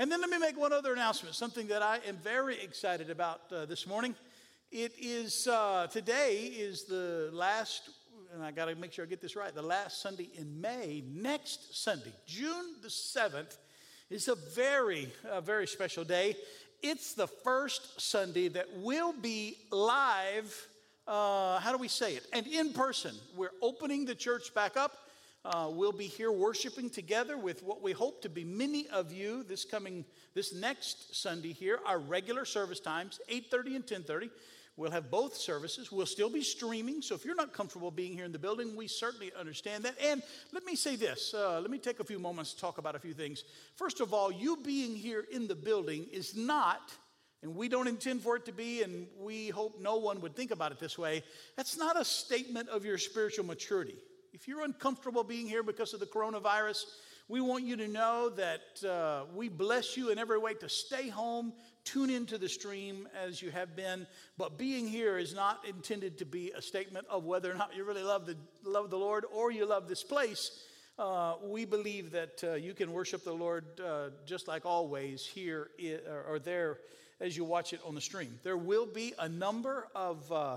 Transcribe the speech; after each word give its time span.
And 0.00 0.12
then 0.12 0.20
let 0.20 0.30
me 0.30 0.38
make 0.38 0.56
one 0.56 0.72
other 0.72 0.92
announcement, 0.92 1.34
something 1.34 1.66
that 1.66 1.82
I 1.82 1.98
am 2.06 2.18
very 2.18 2.62
excited 2.62 3.10
about 3.10 3.40
uh, 3.50 3.64
this 3.64 3.84
morning. 3.84 4.14
It 4.70 4.92
is 4.96 5.48
uh, 5.48 5.88
today 5.90 6.36
is 6.36 6.84
the 6.84 7.30
last, 7.32 7.90
and 8.32 8.40
I 8.40 8.52
got 8.52 8.66
to 8.66 8.76
make 8.76 8.92
sure 8.92 9.04
I 9.04 9.08
get 9.08 9.20
this 9.20 9.34
right, 9.34 9.52
the 9.52 9.60
last 9.60 10.00
Sunday 10.00 10.28
in 10.36 10.60
May. 10.60 11.02
Next 11.12 11.82
Sunday, 11.82 12.12
June 12.28 12.76
the 12.80 12.86
7th, 12.86 13.56
is 14.08 14.28
a 14.28 14.36
very, 14.54 15.12
uh, 15.28 15.40
very 15.40 15.66
special 15.66 16.04
day. 16.04 16.36
It's 16.80 17.14
the 17.14 17.26
first 17.26 18.00
Sunday 18.00 18.46
that 18.50 18.68
will 18.76 19.12
be 19.12 19.56
live. 19.72 20.68
Uh, 21.08 21.58
how 21.58 21.72
do 21.72 21.78
we 21.78 21.88
say 21.88 22.14
it? 22.14 22.24
And 22.32 22.46
in 22.46 22.72
person. 22.72 23.16
We're 23.36 23.50
opening 23.60 24.04
the 24.04 24.14
church 24.14 24.54
back 24.54 24.76
up. 24.76 24.92
Uh, 25.44 25.70
we'll 25.70 25.92
be 25.92 26.06
here 26.06 26.32
worshiping 26.32 26.90
together 26.90 27.38
with 27.38 27.62
what 27.62 27.80
we 27.80 27.92
hope 27.92 28.20
to 28.22 28.28
be 28.28 28.44
many 28.44 28.88
of 28.88 29.12
you 29.12 29.44
this 29.44 29.64
coming 29.64 30.04
this 30.34 30.52
next 30.52 31.14
Sunday 31.14 31.52
here. 31.52 31.78
Our 31.86 31.98
regular 31.98 32.44
service 32.44 32.80
times, 32.80 33.20
8:30 33.28 33.76
and 33.76 33.86
10:30. 33.86 34.30
We'll 34.76 34.90
have 34.92 35.10
both 35.10 35.36
services. 35.36 35.90
We'll 35.90 36.06
still 36.06 36.30
be 36.30 36.42
streaming. 36.42 37.02
So 37.02 37.16
if 37.16 37.24
you're 37.24 37.34
not 37.34 37.52
comfortable 37.52 37.90
being 37.90 38.12
here 38.12 38.24
in 38.24 38.30
the 38.30 38.38
building, 38.38 38.76
we 38.76 38.86
certainly 38.86 39.32
understand 39.36 39.84
that. 39.84 39.96
And 40.00 40.22
let 40.52 40.64
me 40.64 40.76
say 40.76 40.96
this 40.96 41.34
uh, 41.34 41.60
let 41.60 41.70
me 41.70 41.78
take 41.78 42.00
a 42.00 42.04
few 42.04 42.18
moments 42.18 42.52
to 42.54 42.60
talk 42.60 42.78
about 42.78 42.96
a 42.96 42.98
few 42.98 43.14
things. 43.14 43.44
First 43.76 44.00
of 44.00 44.12
all, 44.12 44.32
you 44.32 44.56
being 44.56 44.94
here 44.96 45.24
in 45.30 45.46
the 45.46 45.54
building 45.54 46.06
is 46.12 46.36
not, 46.36 46.92
and 47.42 47.54
we 47.54 47.68
don't 47.68 47.88
intend 47.88 48.22
for 48.22 48.36
it 48.36 48.44
to 48.46 48.52
be, 48.52 48.82
and 48.82 49.06
we 49.18 49.50
hope 49.50 49.80
no 49.80 49.96
one 49.96 50.20
would 50.20 50.34
think 50.34 50.50
about 50.50 50.72
it 50.72 50.80
this 50.80 50.98
way, 50.98 51.22
that's 51.56 51.76
not 51.76 52.00
a 52.00 52.04
statement 52.04 52.68
of 52.68 52.84
your 52.84 52.98
spiritual 52.98 53.46
maturity. 53.46 53.96
If 54.32 54.46
you're 54.46 54.64
uncomfortable 54.64 55.24
being 55.24 55.46
here 55.46 55.62
because 55.62 55.94
of 55.94 56.00
the 56.00 56.06
coronavirus, 56.06 56.84
we 57.28 57.40
want 57.40 57.64
you 57.64 57.76
to 57.76 57.88
know 57.88 58.30
that 58.30 58.84
uh, 58.88 59.24
we 59.34 59.48
bless 59.48 59.96
you 59.96 60.10
in 60.10 60.18
every 60.18 60.38
way 60.38 60.54
to 60.54 60.68
stay 60.68 61.08
home, 61.08 61.52
tune 61.84 62.10
into 62.10 62.38
the 62.38 62.48
stream 62.48 63.08
as 63.26 63.40
you 63.40 63.50
have 63.50 63.74
been. 63.76 64.06
But 64.36 64.58
being 64.58 64.86
here 64.86 65.18
is 65.18 65.34
not 65.34 65.64
intended 65.66 66.18
to 66.18 66.24
be 66.24 66.52
a 66.52 66.62
statement 66.62 67.06
of 67.10 67.24
whether 67.24 67.50
or 67.50 67.54
not 67.54 67.74
you 67.76 67.84
really 67.84 68.02
love 68.02 68.26
the, 68.26 68.36
love 68.64 68.90
the 68.90 68.98
Lord 68.98 69.24
or 69.32 69.50
you 69.50 69.66
love 69.66 69.88
this 69.88 70.02
place. 70.02 70.64
Uh, 70.98 71.34
we 71.44 71.64
believe 71.64 72.10
that 72.10 72.42
uh, 72.42 72.54
you 72.54 72.74
can 72.74 72.92
worship 72.92 73.24
the 73.24 73.32
Lord 73.32 73.64
uh, 73.80 74.08
just 74.26 74.48
like 74.48 74.66
always 74.66 75.24
here 75.24 75.70
or 76.28 76.38
there 76.38 76.78
as 77.20 77.36
you 77.36 77.44
watch 77.44 77.72
it 77.72 77.80
on 77.86 77.94
the 77.94 78.00
stream. 78.00 78.38
There 78.42 78.56
will 78.56 78.86
be 78.86 79.14
a 79.18 79.28
number 79.28 79.88
of 79.94 80.30
uh, 80.32 80.56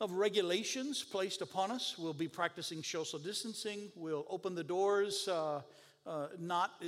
of 0.00 0.12
regulations 0.12 1.02
placed 1.02 1.40
upon 1.40 1.70
us. 1.70 1.96
We'll 1.98 2.12
be 2.12 2.28
practicing 2.28 2.82
social 2.82 3.18
distancing. 3.18 3.90
We'll 3.96 4.26
open 4.28 4.54
the 4.54 4.64
doors 4.64 5.26
uh, 5.26 5.62
uh, 6.06 6.28
not, 6.38 6.82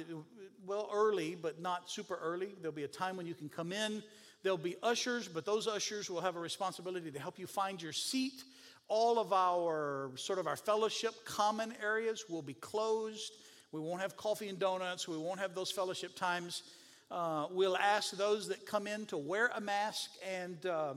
well, 0.66 0.88
early, 0.92 1.34
but 1.34 1.60
not 1.60 1.90
super 1.90 2.16
early. 2.22 2.50
There'll 2.60 2.74
be 2.74 2.84
a 2.84 2.88
time 2.88 3.16
when 3.16 3.26
you 3.26 3.34
can 3.34 3.48
come 3.48 3.72
in. 3.72 4.02
There'll 4.42 4.58
be 4.58 4.76
ushers, 4.82 5.26
but 5.26 5.44
those 5.44 5.66
ushers 5.66 6.08
will 6.08 6.20
have 6.20 6.36
a 6.36 6.40
responsibility 6.40 7.10
to 7.10 7.18
help 7.18 7.38
you 7.38 7.46
find 7.46 7.82
your 7.82 7.92
seat. 7.92 8.44
All 8.86 9.18
of 9.18 9.32
our 9.32 10.12
sort 10.14 10.38
of 10.38 10.46
our 10.46 10.56
fellowship 10.56 11.12
common 11.24 11.74
areas 11.82 12.26
will 12.28 12.42
be 12.42 12.54
closed. 12.54 13.32
We 13.72 13.80
won't 13.80 14.00
have 14.00 14.16
coffee 14.16 14.48
and 14.48 14.58
donuts. 14.58 15.08
We 15.08 15.18
won't 15.18 15.40
have 15.40 15.54
those 15.54 15.70
fellowship 15.70 16.14
times. 16.14 16.62
Uh, 17.10 17.46
we'll 17.50 17.76
ask 17.76 18.12
those 18.12 18.48
that 18.48 18.66
come 18.66 18.86
in 18.86 19.06
to 19.06 19.16
wear 19.16 19.50
a 19.54 19.60
mask 19.60 20.10
and 20.30 20.64
uh, 20.66 20.94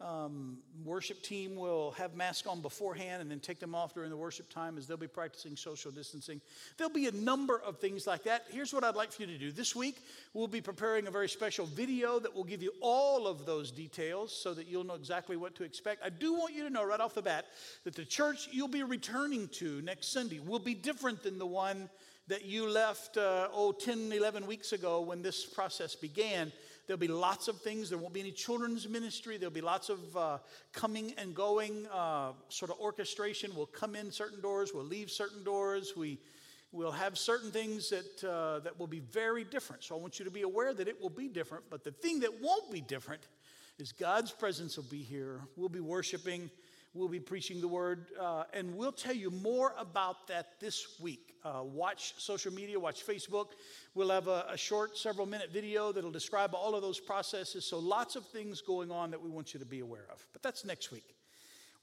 um, 0.00 0.58
worship 0.84 1.22
team 1.22 1.56
will 1.56 1.90
have 1.92 2.14
masks 2.14 2.46
on 2.46 2.60
beforehand 2.60 3.20
and 3.20 3.30
then 3.30 3.40
take 3.40 3.58
them 3.58 3.74
off 3.74 3.94
during 3.94 4.10
the 4.10 4.16
worship 4.16 4.48
time 4.48 4.78
as 4.78 4.86
they'll 4.86 4.96
be 4.96 5.08
practicing 5.08 5.56
social 5.56 5.90
distancing. 5.90 6.40
There'll 6.76 6.92
be 6.92 7.08
a 7.08 7.12
number 7.12 7.60
of 7.60 7.78
things 7.78 8.06
like 8.06 8.22
that. 8.24 8.46
Here's 8.50 8.72
what 8.72 8.84
I'd 8.84 8.94
like 8.94 9.10
for 9.10 9.22
you 9.22 9.28
to 9.28 9.38
do. 9.38 9.50
This 9.50 9.74
week, 9.74 9.96
we'll 10.34 10.46
be 10.46 10.60
preparing 10.60 11.08
a 11.08 11.10
very 11.10 11.28
special 11.28 11.66
video 11.66 12.20
that 12.20 12.32
will 12.32 12.44
give 12.44 12.62
you 12.62 12.72
all 12.80 13.26
of 13.26 13.44
those 13.44 13.72
details 13.72 14.32
so 14.32 14.54
that 14.54 14.68
you'll 14.68 14.84
know 14.84 14.94
exactly 14.94 15.36
what 15.36 15.56
to 15.56 15.64
expect. 15.64 16.04
I 16.04 16.10
do 16.10 16.32
want 16.34 16.54
you 16.54 16.62
to 16.62 16.70
know 16.70 16.84
right 16.84 17.00
off 17.00 17.14
the 17.14 17.22
bat 17.22 17.46
that 17.82 17.96
the 17.96 18.04
church 18.04 18.48
you'll 18.52 18.68
be 18.68 18.84
returning 18.84 19.48
to 19.54 19.82
next 19.82 20.12
Sunday 20.12 20.38
will 20.38 20.60
be 20.60 20.74
different 20.74 21.24
than 21.24 21.38
the 21.38 21.46
one 21.46 21.90
that 22.28 22.44
you 22.44 22.68
left, 22.68 23.16
uh, 23.16 23.48
oh, 23.52 23.72
10, 23.72 24.12
11 24.12 24.46
weeks 24.46 24.72
ago 24.72 25.00
when 25.00 25.22
this 25.22 25.44
process 25.44 25.94
began. 25.94 26.52
There'll 26.88 26.98
be 26.98 27.06
lots 27.06 27.48
of 27.48 27.60
things. 27.60 27.90
There 27.90 27.98
won't 27.98 28.14
be 28.14 28.20
any 28.20 28.32
children's 28.32 28.88
ministry. 28.88 29.36
There'll 29.36 29.52
be 29.52 29.60
lots 29.60 29.90
of 29.90 30.16
uh, 30.16 30.38
coming 30.72 31.12
and 31.18 31.34
going, 31.34 31.86
uh, 31.92 32.32
sort 32.48 32.70
of 32.70 32.80
orchestration. 32.80 33.50
We'll 33.54 33.66
come 33.66 33.94
in 33.94 34.10
certain 34.10 34.40
doors, 34.40 34.72
we'll 34.72 34.84
leave 34.84 35.10
certain 35.10 35.44
doors. 35.44 35.92
We, 35.94 36.18
we'll 36.72 36.90
have 36.90 37.18
certain 37.18 37.50
things 37.50 37.90
that, 37.90 38.24
uh, 38.24 38.60
that 38.60 38.80
will 38.80 38.86
be 38.86 39.00
very 39.00 39.44
different. 39.44 39.84
So 39.84 39.96
I 39.96 39.98
want 39.98 40.18
you 40.18 40.24
to 40.24 40.30
be 40.30 40.42
aware 40.42 40.72
that 40.72 40.88
it 40.88 40.98
will 40.98 41.10
be 41.10 41.28
different. 41.28 41.64
But 41.68 41.84
the 41.84 41.92
thing 41.92 42.20
that 42.20 42.40
won't 42.40 42.72
be 42.72 42.80
different 42.80 43.20
is 43.78 43.92
God's 43.92 44.30
presence 44.30 44.78
will 44.78 44.84
be 44.84 45.02
here. 45.02 45.42
We'll 45.56 45.68
be 45.68 45.80
worshiping. 45.80 46.50
We'll 46.98 47.06
be 47.06 47.20
preaching 47.20 47.60
the 47.60 47.68
word, 47.68 48.06
uh, 48.20 48.42
and 48.52 48.74
we'll 48.74 48.90
tell 48.90 49.14
you 49.14 49.30
more 49.30 49.72
about 49.78 50.26
that 50.26 50.58
this 50.58 50.98
week. 50.98 51.36
Uh, 51.44 51.60
watch 51.62 52.14
social 52.18 52.52
media, 52.52 52.80
watch 52.80 53.06
Facebook. 53.06 53.50
We'll 53.94 54.10
have 54.10 54.26
a, 54.26 54.46
a, 54.50 54.56
short, 54.58 54.98
several 54.98 55.24
minute 55.24 55.52
video 55.52 55.92
that'll 55.92 56.10
describe 56.10 56.56
all 56.56 56.74
of 56.74 56.82
those 56.82 56.98
processes. 56.98 57.64
So, 57.64 57.78
lots 57.78 58.16
of 58.16 58.26
things 58.26 58.60
going 58.62 58.90
on 58.90 59.12
that 59.12 59.22
we 59.22 59.30
want 59.30 59.54
you 59.54 59.60
to 59.60 59.64
be 59.64 59.78
aware 59.78 60.08
of. 60.10 60.26
But 60.32 60.42
that's 60.42 60.64
next 60.64 60.90
week. 60.90 61.14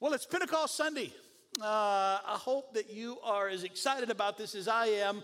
Well, 0.02 0.12
it's 0.12 0.26
Pentecost 0.26 0.76
Sunday. 0.76 1.14
Uh, 1.62 2.20
I 2.28 2.38
hope 2.38 2.74
that 2.74 2.92
you 2.92 3.18
are 3.24 3.48
as 3.48 3.64
excited 3.64 4.10
about 4.10 4.38
this 4.38 4.54
as 4.54 4.68
I 4.68 4.88
am. 4.88 5.24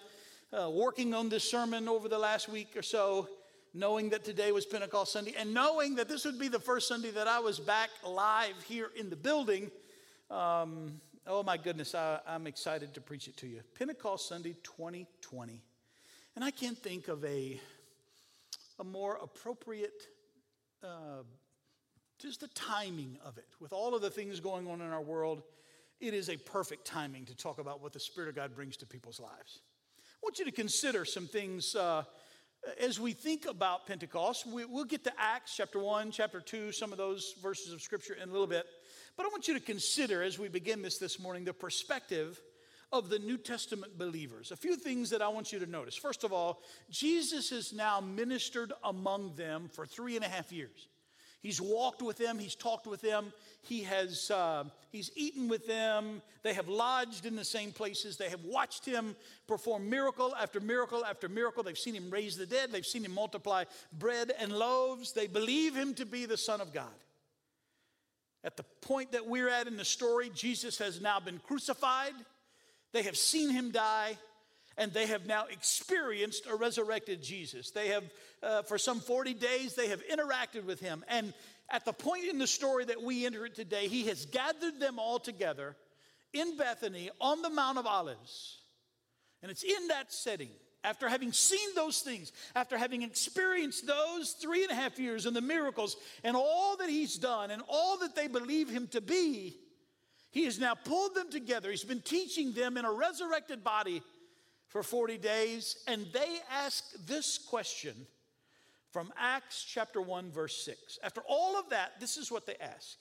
Uh, 0.53 0.69
working 0.69 1.13
on 1.13 1.28
this 1.28 1.44
sermon 1.44 1.90
over 1.90 2.07
the 2.07 2.18
last 2.18 2.47
week 2.47 2.78
or 2.78 2.81
so, 2.81 3.28
knowing 3.74 4.09
that 4.12 4.24
today 4.24 4.53
was 4.53 4.66
Pentecost 4.66 5.12
Sunday, 5.12 5.34
and 5.38 5.53
knowing 5.53 5.96
that 5.96 6.07
this 6.07 6.24
would 6.24 6.40
be 6.40 6.47
the 6.47 6.59
first 6.59 6.88
Sunday 6.88 7.12
that 7.12 7.28
I 7.28 7.40
was 7.40 7.59
back 7.59 7.90
live 8.07 8.56
here 8.69 8.90
in 8.96 9.09
the 9.09 9.18
building. 9.18 9.69
Um, 10.31 11.02
oh 11.28 11.44
my 11.44 11.58
goodness, 11.58 11.94
I, 11.94 12.19
I'm 12.25 12.47
excited 12.47 12.94
to 12.94 13.02
preach 13.02 13.28
it 13.28 13.36
to 13.38 13.47
you. 13.47 13.59
Pentecost 13.78 14.30
Sunday 14.30 14.56
2020. 14.64 15.62
And 16.38 16.46
I 16.46 16.52
can't 16.52 16.78
think 16.78 17.09
of 17.09 17.25
a, 17.25 17.59
a 18.80 18.84
more 18.86 19.19
appropriate, 19.22 20.08
uh, 20.81 21.24
just 22.18 22.40
the 22.40 22.47
timing 22.47 23.18
of 23.25 23.38
it. 23.38 23.47
With 23.59 23.74
all 23.74 23.94
of 23.94 24.02
the 24.02 24.09
things 24.09 24.40
going 24.40 24.69
on 24.69 24.80
in 24.80 24.88
our 24.88 25.02
world, 25.02 25.44
it 26.00 26.14
is 26.14 26.30
a 26.30 26.38
perfect 26.38 26.86
timing 26.86 27.25
to 27.25 27.36
talk 27.36 27.59
about 27.59 27.84
what 27.84 27.92
the 27.92 28.00
Spirit 28.00 28.30
of 28.30 28.36
God 28.36 28.56
brings 28.56 28.78
to 28.78 28.86
people's 28.86 29.19
lives. 29.19 29.59
I 30.00 30.19
want 30.24 30.40
you 30.40 30.46
to 30.46 30.52
consider 30.52 31.03
some 31.03 31.28
things 31.28 31.75
uh, 31.75 32.03
as 32.80 33.02
we 33.02 33.12
think 33.12 33.48
about 33.48 33.86
Pentecost. 33.86 34.48
We, 34.48 34.63
will 34.63 34.86
get 34.86 35.03
to 35.03 35.12
Acts 35.18 35.58
chapter 35.58 35.80
1, 35.80 36.12
chapter 36.12 36.40
2, 36.40 36.72
some 36.72 36.94
of 36.94 36.98
those 36.98 37.36
verses 37.44 37.74
of 37.74 37.81
Scripture 37.81 38.13
in 38.13 38.30
a 38.30 38.31
little 38.31 38.48
bit. 38.48 38.66
But 39.22 39.28
I 39.28 39.34
want 39.34 39.48
you 39.48 39.54
to 39.54 39.59
consider 39.59 40.24
as 40.24 40.40
we 40.40 40.48
begin 40.48 40.82
this 40.82 40.98
this 40.98 41.20
morning 41.20 41.46
the 41.46 41.54
perspective 41.54 42.42
of 42.92 43.08
the 43.08 43.20
New 43.20 43.38
Testament 43.38 43.96
believers. 43.96 44.52
A 44.52 44.56
few 44.56 44.76
things 44.76 45.12
that 45.12 45.22
I 45.22 45.28
want 45.28 45.54
you 45.54 45.59
to 45.59 45.68
notice. 45.68 45.96
First 45.96 46.24
of 46.24 46.34
all, 46.34 46.64
Jesus 46.90 47.52
has 47.52 47.72
now 47.72 48.00
ministered 48.00 48.74
among 48.84 49.36
them 49.36 49.70
for 49.72 49.86
three 49.86 50.16
and 50.16 50.26
a 50.26 50.28
half 50.28 50.52
years. 50.52 50.88
He's 51.40 51.62
walked 51.62 52.02
with 52.02 52.18
them, 52.18 52.40
he's 52.40 52.56
talked 52.56 52.88
with 52.88 53.02
them, 53.02 53.31
he 53.62 53.84
has 53.84 54.31
uh, 54.31 54.64
he's 54.92 55.12
eaten 55.16 55.48
with 55.48 55.68
them. 55.68 56.24
They 56.42 56.56
have 56.56 56.68
lodged 56.68 57.28
in 57.28 57.36
the 57.36 57.46
same 57.46 57.72
places. 57.72 58.18
They 58.18 58.30
have 58.30 58.44
watched 58.44 58.86
him 58.86 59.16
perform 59.48 59.88
miracle 59.88 60.34
after 60.36 60.60
miracle 60.60 61.06
after 61.06 61.30
miracle. 61.30 61.62
They've 61.62 61.78
seen 61.78 61.94
him 61.94 62.10
raise 62.10 62.38
the 62.38 62.48
dead. 62.48 62.72
They've 62.72 62.84
seen 62.84 63.06
him 63.06 63.14
multiply 63.14 63.66
bread 63.94 64.34
and 64.40 64.52
loaves. 64.52 65.14
They 65.14 65.28
believe 65.28 65.76
him 65.76 65.94
to 65.94 66.08
be 66.08 66.26
the 66.26 66.38
Son 66.38 66.60
of 66.60 66.74
God. 66.74 66.90
At 68.44 68.57
the 68.57 68.63
point 68.81 69.12
that 69.12 69.28
we're 69.28 69.50
at 69.50 69.68
in 69.68 69.78
the 69.78 69.85
story, 69.85 70.31
Jesus 70.34 70.79
has 70.79 71.00
now 71.00 71.19
been 71.19 71.40
crucified. 71.40 72.13
They 72.91 73.03
have 73.03 73.16
seen 73.16 73.52
him 73.52 73.72
die, 73.72 74.18
and 74.78 74.91
they 74.91 75.06
have 75.07 75.25
now 75.25 75.46
experienced 75.46 76.47
a 76.47 76.56
resurrected 76.56 77.22
Jesus. 77.22 77.72
They 77.72 77.90
have, 77.90 78.03
uh, 78.41 78.62
for 78.63 78.78
some 78.78 79.00
40 79.00 79.36
days, 79.36 79.75
they 79.75 79.89
have 79.89 80.01
interacted 80.07 80.66
with 80.66 80.80
him. 80.80 81.06
And 81.07 81.33
at 81.69 81.86
the 81.86 81.94
point 81.94 82.25
in 82.25 82.39
the 82.39 82.48
story 82.48 82.86
that 82.86 83.01
we 83.01 83.25
enter 83.25 83.45
it 83.45 83.56
today, 83.56 83.88
he 83.88 84.07
has 84.07 84.25
gathered 84.25 84.80
them 84.80 84.98
all 84.98 85.19
together 85.19 85.75
in 86.33 86.57
Bethany 86.57 87.12
on 87.19 87.42
the 87.42 87.50
Mount 87.50 87.77
of 87.77 87.86
Olives. 87.86 88.57
And 89.42 89.51
it's 89.51 89.63
in 89.63 89.88
that 89.88 90.12
setting, 90.12 90.50
after 90.83 91.07
having 91.07 91.31
seen 91.31 91.75
those 91.75 92.00
things, 92.00 92.31
after 92.56 92.78
having 92.78 93.04
experienced 93.04 93.86
those 93.86 94.31
three 94.31 94.63
and 94.63 94.72
a 94.72 94.75
half 94.75 94.98
years 94.98 95.25
and 95.25 95.36
the 95.36 95.42
miracles 95.42 95.95
and 96.24 96.36
all 96.36 96.75
that 96.78 96.89
he's 96.89 97.18
done 97.18 97.51
and 97.51 97.62
all 97.68 97.98
that 98.00 98.16
they 98.16 98.28
believe 98.28 98.69
him 98.69 98.88
to 98.88 99.01
be, 99.01 99.57
he 100.31 100.45
has 100.45 100.60
now 100.60 100.74
pulled 100.74 101.13
them 101.13 101.30
together. 101.30 101.69
He's 101.69 101.83
been 101.83 102.01
teaching 102.01 102.54
them 102.54 102.78
in 102.78 102.86
a 102.86 102.92
resurrected 102.92 103.63
body 103.63 104.01
for 104.69 104.81
40 104.81 105.18
days, 105.18 105.75
and 105.88 106.07
they 106.13 106.38
ask 106.50 106.86
this 107.06 107.38
question 107.38 107.94
from 108.92 109.12
Acts 109.18 109.63
chapter 109.63 110.01
1, 110.01 110.31
verse 110.31 110.63
6. 110.66 111.00
After 111.04 111.22
all 111.28 111.60
of 111.60 111.69
that, 111.69 112.00
this 112.00 112.18
is 112.18 112.31
what 112.31 112.45
they 112.45 112.56
ask 112.56 112.98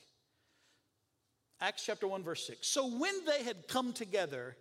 Acts 1.60 1.84
chapter 1.84 2.08
1, 2.08 2.22
verse 2.22 2.46
6. 2.46 2.66
So 2.66 2.86
when 2.86 3.24
they 3.24 3.44
had 3.44 3.68
come 3.68 3.92
together, 3.92 4.56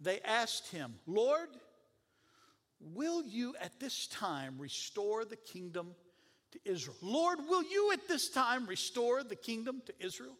they 0.00 0.20
asked 0.20 0.70
him, 0.70 0.94
Lord, 1.06 1.48
Will 2.80 3.24
you 3.24 3.54
at 3.60 3.80
this 3.80 4.06
time 4.06 4.56
restore 4.58 5.24
the 5.24 5.36
kingdom 5.36 5.94
to 6.52 6.60
Israel? 6.64 6.96
Lord, 7.02 7.38
will 7.48 7.62
you 7.62 7.92
at 7.92 8.06
this 8.08 8.28
time 8.28 8.66
restore 8.66 9.22
the 9.22 9.36
kingdom 9.36 9.82
to 9.86 9.94
Israel? 9.98 10.36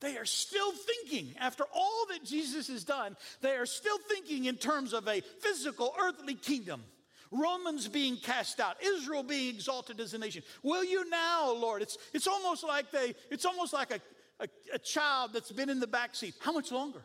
They 0.00 0.18
are 0.18 0.26
still 0.26 0.72
thinking, 0.72 1.34
after 1.40 1.64
all 1.74 2.06
that 2.10 2.24
Jesus 2.24 2.68
has 2.68 2.84
done, 2.84 3.16
they 3.40 3.52
are 3.52 3.66
still 3.66 3.98
thinking 4.08 4.44
in 4.44 4.56
terms 4.56 4.92
of 4.92 5.08
a 5.08 5.22
physical, 5.40 5.94
earthly 5.98 6.34
kingdom. 6.34 6.82
Romans 7.30 7.88
being 7.88 8.16
cast 8.16 8.60
out, 8.60 8.76
Israel 8.82 9.22
being 9.22 9.54
exalted 9.54 9.98
as 10.00 10.12
a 10.14 10.18
nation. 10.18 10.42
Will 10.62 10.84
you 10.84 11.08
now, 11.08 11.52
Lord? 11.52 11.82
It's, 11.82 11.96
it's 12.12 12.26
almost 12.26 12.62
like 12.62 12.90
they, 12.90 13.14
it's 13.30 13.44
almost 13.44 13.72
like 13.72 13.90
a, 13.90 14.00
a, 14.40 14.48
a 14.74 14.78
child 14.78 15.32
that's 15.32 15.50
been 15.50 15.70
in 15.70 15.80
the 15.80 15.86
back 15.86 16.14
seat. 16.14 16.34
How 16.40 16.52
much 16.52 16.70
longer? 16.70 17.02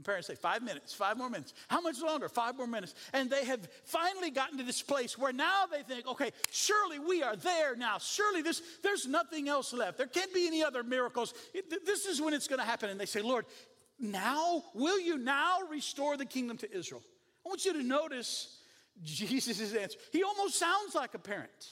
And 0.00 0.04
parents 0.06 0.28
say, 0.28 0.34
five 0.34 0.62
minutes, 0.62 0.94
five 0.94 1.18
more 1.18 1.28
minutes. 1.28 1.52
How 1.68 1.82
much 1.82 2.00
longer? 2.00 2.30
Five 2.30 2.56
more 2.56 2.66
minutes. 2.66 2.94
And 3.12 3.28
they 3.28 3.44
have 3.44 3.68
finally 3.84 4.30
gotten 4.30 4.56
to 4.56 4.64
this 4.64 4.80
place 4.80 5.18
where 5.18 5.30
now 5.30 5.66
they 5.70 5.82
think, 5.82 6.06
okay, 6.06 6.30
surely 6.50 6.98
we 6.98 7.22
are 7.22 7.36
there 7.36 7.76
now. 7.76 7.98
Surely 7.98 8.40
this, 8.40 8.62
there's 8.82 9.06
nothing 9.06 9.50
else 9.50 9.74
left. 9.74 9.98
There 9.98 10.06
can't 10.06 10.32
be 10.32 10.46
any 10.46 10.64
other 10.64 10.82
miracles. 10.82 11.34
This 11.84 12.06
is 12.06 12.18
when 12.18 12.32
it's 12.32 12.48
going 12.48 12.60
to 12.60 12.64
happen. 12.64 12.88
And 12.88 12.98
they 12.98 13.04
say, 13.04 13.20
Lord, 13.20 13.44
now, 13.98 14.64
will 14.72 14.98
you 14.98 15.18
now 15.18 15.58
restore 15.70 16.16
the 16.16 16.24
kingdom 16.24 16.56
to 16.56 16.74
Israel? 16.74 17.02
I 17.44 17.50
want 17.50 17.66
you 17.66 17.74
to 17.74 17.82
notice 17.82 18.56
Jesus' 19.02 19.74
answer. 19.74 19.98
He 20.12 20.22
almost 20.22 20.58
sounds 20.58 20.94
like 20.94 21.12
a 21.12 21.18
parent. 21.18 21.68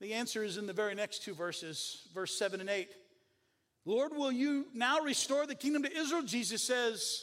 The 0.00 0.12
answer 0.14 0.44
is 0.44 0.58
in 0.58 0.68
the 0.68 0.72
very 0.72 0.94
next 0.94 1.24
two 1.24 1.34
verses, 1.34 2.06
verse 2.14 2.38
7 2.38 2.60
and 2.60 2.70
8. 2.70 2.88
Lord, 3.84 4.12
will 4.14 4.32
you 4.32 4.66
now 4.72 5.00
restore 5.00 5.46
the 5.46 5.54
kingdom 5.54 5.82
to 5.82 5.96
Israel? 5.96 6.22
Jesus 6.22 6.62
says, 6.62 7.22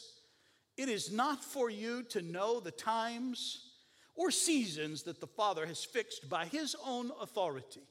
It 0.78 0.90
is 0.90 1.12
not 1.12 1.44
for 1.44 1.70
you 1.70 2.04
to 2.10 2.22
know 2.22 2.60
the 2.60 2.72
times 2.72 3.72
or 4.16 4.30
seasons 4.30 5.04
that 5.04 5.20
the 5.20 5.28
Father 5.28 5.66
has 5.66 5.84
fixed 5.84 6.30
by 6.30 6.46
his 6.46 6.76
own 6.86 7.12
authority. 7.20 7.82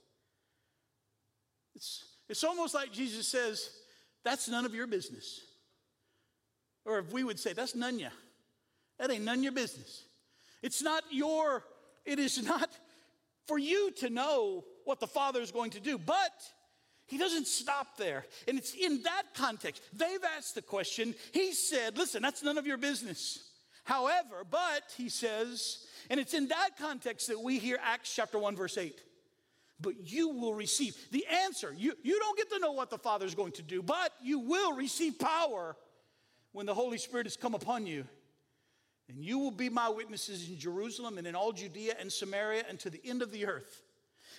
It's, 1.75 2.05
it's 2.29 2.45
almost 2.45 2.75
like 2.75 2.93
Jesus 2.93 3.27
says, 3.27 3.71
That's 4.25 4.49
none 4.49 4.65
of 4.65 4.75
your 4.75 4.87
business. 4.87 5.41
Or 6.85 6.99
if 6.99 7.13
we 7.13 7.25
would 7.25 7.41
say, 7.41 7.53
That's 7.53 7.75
none 7.75 7.99
ya. 7.99 8.11
That 8.99 9.11
ain't 9.11 9.25
none 9.25 9.39
of 9.39 9.43
your 9.43 9.53
business. 9.53 10.05
It's 10.63 10.83
not 10.83 11.03
your, 11.11 11.65
it 12.05 12.19
is 12.19 12.43
not 12.45 12.71
for 13.49 13.59
you 13.59 13.91
to 13.99 14.11
know 14.11 14.65
what 14.85 15.01
the 15.01 15.07
Father 15.07 15.41
is 15.41 15.51
going 15.51 15.71
to 15.71 15.81
do, 15.81 15.99
but 15.99 16.33
he 17.11 17.19
doesn't 17.19 17.49
stop 17.49 17.97
there. 17.97 18.25
And 18.47 18.57
it's 18.57 18.73
in 18.73 19.03
that 19.03 19.23
context. 19.35 19.83
They've 19.93 20.23
asked 20.37 20.55
the 20.55 20.63
question. 20.63 21.17
He 21.33 21.53
said, 21.53 21.99
Listen, 21.99 22.23
that's 22.23 22.45
none 22.45 22.57
of 22.57 22.69
your 22.69 22.77
business. 22.77 23.51
However, 23.83 24.45
but, 24.49 24.95
he 24.97 25.09
says, 25.09 25.85
and 26.09 26.21
it's 26.21 26.35
in 26.35 26.47
that 26.49 26.71
context 26.79 27.27
that 27.27 27.41
we 27.41 27.59
hear 27.59 27.79
Acts 27.83 28.15
chapter 28.15 28.39
1, 28.39 28.55
verse 28.55 28.79
8. 28.79 28.95
But 29.81 29.95
you 30.09 30.29
will 30.29 30.55
receive 30.55 30.95
the 31.11 31.27
answer. 31.27 31.75
You, 31.77 31.95
you 32.05 32.21
don't 32.21 32.37
get 32.37 32.51
to 32.51 32.61
know 32.61 32.71
what 32.71 32.91
the 32.91 32.99
Father 32.99 33.27
is 33.27 33.35
going 33.35 33.53
to 33.53 33.63
do, 33.63 33.83
but 33.83 34.13
you 34.23 34.39
will 34.39 34.77
receive 34.77 35.19
power 35.19 35.77
when 36.53 36.67
the 36.67 36.75
Holy 36.75 36.99
Spirit 36.99 37.27
has 37.27 37.37
come 37.37 37.55
upon 37.55 37.87
you. 37.87 38.05
And 39.09 39.25
you 39.25 39.41
will 39.41 39.51
be 39.51 39.69
my 39.69 39.89
witnesses 39.89 40.49
in 40.49 40.57
Jerusalem 40.57 41.19
and 41.19 41.27
in 41.27 41.35
all 41.35 41.51
Judea 41.51 41.95
and 41.99 42.13
Samaria 42.13 42.63
and 42.69 42.79
to 42.79 42.91
the 42.91 43.01
end 43.05 43.23
of 43.23 43.33
the 43.33 43.47
earth. 43.47 43.83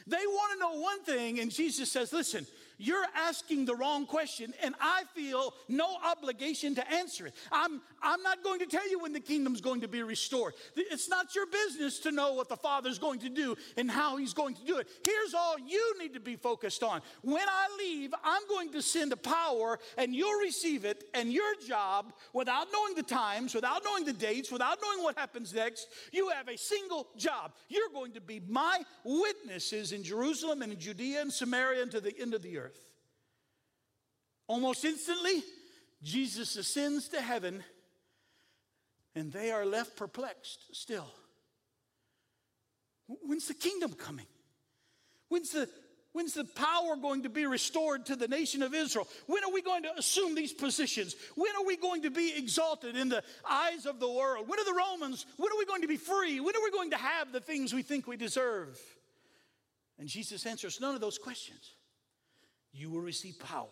They 0.08 0.26
want 0.26 0.54
to 0.54 0.60
know 0.60 0.82
one 0.82 1.04
thing, 1.04 1.40
and 1.40 1.52
Jesus 1.52 1.92
says, 1.92 2.14
Listen, 2.14 2.46
you're 2.82 3.06
asking 3.16 3.66
the 3.66 3.76
wrong 3.76 4.08
question, 4.08 4.54
and 4.64 4.74
I 4.82 5.04
feel 5.14 5.54
no 5.68 5.98
obligation 6.04 6.74
to 6.76 6.92
answer 6.92 7.28
it. 7.28 7.36
I'm, 7.52 7.80
I'm 8.02 8.24
not 8.24 8.44
going 8.44 8.60
to 8.60 8.66
tell 8.66 8.90
you 8.90 9.00
when 9.00 9.14
the 9.14 9.20
kingdom's 9.20 9.62
going 9.62 9.82
to 9.82 9.88
be 9.88 10.02
restored. 10.02 10.56
It's 10.76 11.08
not 11.08 11.36
your 11.36 11.46
business 11.46 12.00
to 12.00 12.12
know 12.12 12.34
what 12.34 12.50
the 12.50 12.58
Father's 12.58 12.98
going 12.98 13.20
to 13.20 13.30
do 13.30 13.56
and 13.78 13.90
how 13.90 14.18
He's 14.18 14.34
going 14.34 14.56
to 14.56 14.66
do 14.66 14.80
it. 14.80 14.88
Here's 15.06 15.36
all 15.36 15.58
you 15.60 16.00
need 16.00 16.16
to 16.16 16.20
be 16.20 16.36
focused 16.36 16.82
on. 16.82 17.02
When 17.22 17.48
I 17.48 17.68
leave, 17.78 18.14
I'm 18.24 18.42
going 18.50 18.72
to 18.72 18.82
send 18.82 19.14
a 19.14 19.18
power, 19.18 19.78
and 19.98 20.16
you'll 20.16 20.40
receive 20.40 20.84
it, 20.84 21.04
and 21.14 21.32
your 21.32 21.54
job, 21.68 22.14
without 22.34 22.68
knowing 22.74 22.96
the 22.96 23.04
times, 23.04 23.54
without 23.54 23.84
knowing 23.86 24.06
the 24.06 24.14
dates, 24.14 24.52
without 24.52 24.80
knowing 24.82 25.04
what 25.04 25.18
happens 25.20 25.54
next, 25.54 25.88
you 26.12 26.30
have 26.30 26.48
a 26.48 26.58
single 26.58 27.08
job. 27.16 27.54
You're 27.70 27.90
going 27.94 28.14
to 28.14 28.22
be 28.22 28.42
my 28.48 28.82
witnesses 29.04 29.92
in 29.92 30.04
Jerusalem 30.04 30.64
and 30.64 30.74
in 30.74 30.80
Judea 30.80 31.22
and 31.22 31.32
Samaria 31.32 31.84
and 31.84 31.92
to 31.92 32.02
the 32.02 32.20
end 32.20 32.34
of 32.34 32.42
the 32.42 32.58
earth. 32.58 32.71
Almost 34.52 34.84
instantly, 34.84 35.44
Jesus 36.04 36.58
ascends 36.58 37.08
to 37.08 37.22
heaven, 37.22 37.64
and 39.16 39.32
they 39.32 39.50
are 39.50 39.66
left 39.66 39.96
perplexed 39.96 40.76
still. 40.76 41.08
When's 43.08 43.48
the 43.48 43.54
kingdom 43.54 43.94
coming? 43.94 44.26
When's 45.30 45.52
the, 45.52 45.70
when's 46.12 46.34
the 46.34 46.44
power 46.44 46.98
going 46.98 47.24
to 47.24 47.30
be 47.30 47.46
restored 47.46 48.08
to 48.08 48.18
the 48.18 48.28
nation 48.28 48.62
of 48.62 48.76
Israel? 48.76 49.08
When 49.26 49.42
are 49.46 49.54
we 49.54 49.62
going 49.62 49.84
to 49.84 49.98
assume 49.98 50.36
these 50.36 50.52
positions? 50.52 51.16
When 51.36 51.56
are 51.56 51.66
we 51.66 51.78
going 51.78 52.02
to 52.02 52.12
be 52.12 52.34
exalted 52.36 52.98
in 52.98 53.08
the 53.08 53.24
eyes 53.50 53.86
of 53.86 54.02
the 54.02 54.12
world? 54.12 54.50
When 54.50 54.60
are 54.60 54.66
the 54.66 54.78
Romans? 54.78 55.26
When 55.38 55.50
are 55.50 55.58
we 55.58 55.66
going 55.66 55.84
to 55.84 55.88
be 55.88 55.96
free? 55.96 56.42
When 56.42 56.54
are 56.58 56.64
we 56.64 56.72
going 56.72 56.92
to 56.92 56.98
have 56.98 57.32
the 57.32 57.40
things 57.40 57.74
we 57.74 57.84
think 57.84 58.06
we 58.06 58.18
deserve? 58.18 58.78
And 59.98 60.10
Jesus 60.10 60.46
answers 60.46 60.82
none 60.82 60.94
of 60.94 61.00
those 61.00 61.18
questions. 61.18 61.72
You 62.74 62.90
will 62.90 63.00
receive 63.00 63.40
power 63.40 63.70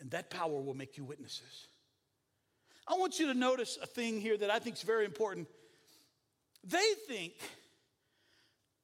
and 0.00 0.10
that 0.10 0.30
power 0.30 0.60
will 0.60 0.74
make 0.74 0.96
you 0.96 1.04
witnesses. 1.04 1.68
I 2.86 2.94
want 2.94 3.18
you 3.18 3.26
to 3.28 3.34
notice 3.34 3.78
a 3.82 3.86
thing 3.86 4.20
here 4.20 4.36
that 4.36 4.50
I 4.50 4.58
think 4.58 4.76
is 4.76 4.82
very 4.82 5.04
important. 5.04 5.48
They 6.62 6.92
think, 7.06 7.32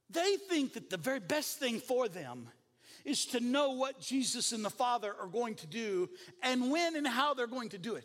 they 0.09 0.37
think 0.49 0.75
that 0.75 0.91
the 0.91 0.97
very 0.97 1.21
best 1.21 1.59
thing 1.59 1.81
for 1.81 2.09
them 2.09 2.49
is 3.05 3.27
to 3.27 3.41
know 3.41 3.73
what 3.73 4.01
Jesus 4.01 4.53
and 4.53 4.65
the 4.65 4.71
Father 4.71 5.15
are 5.21 5.27
going 5.27 5.55
to 5.57 5.67
do 5.67 6.09
and 6.43 6.71
when 6.71 6.97
and 6.97 7.07
how 7.07 7.35
they're 7.35 7.47
going 7.47 7.71
to 7.71 7.79
do 7.79 7.95
it. 7.95 8.05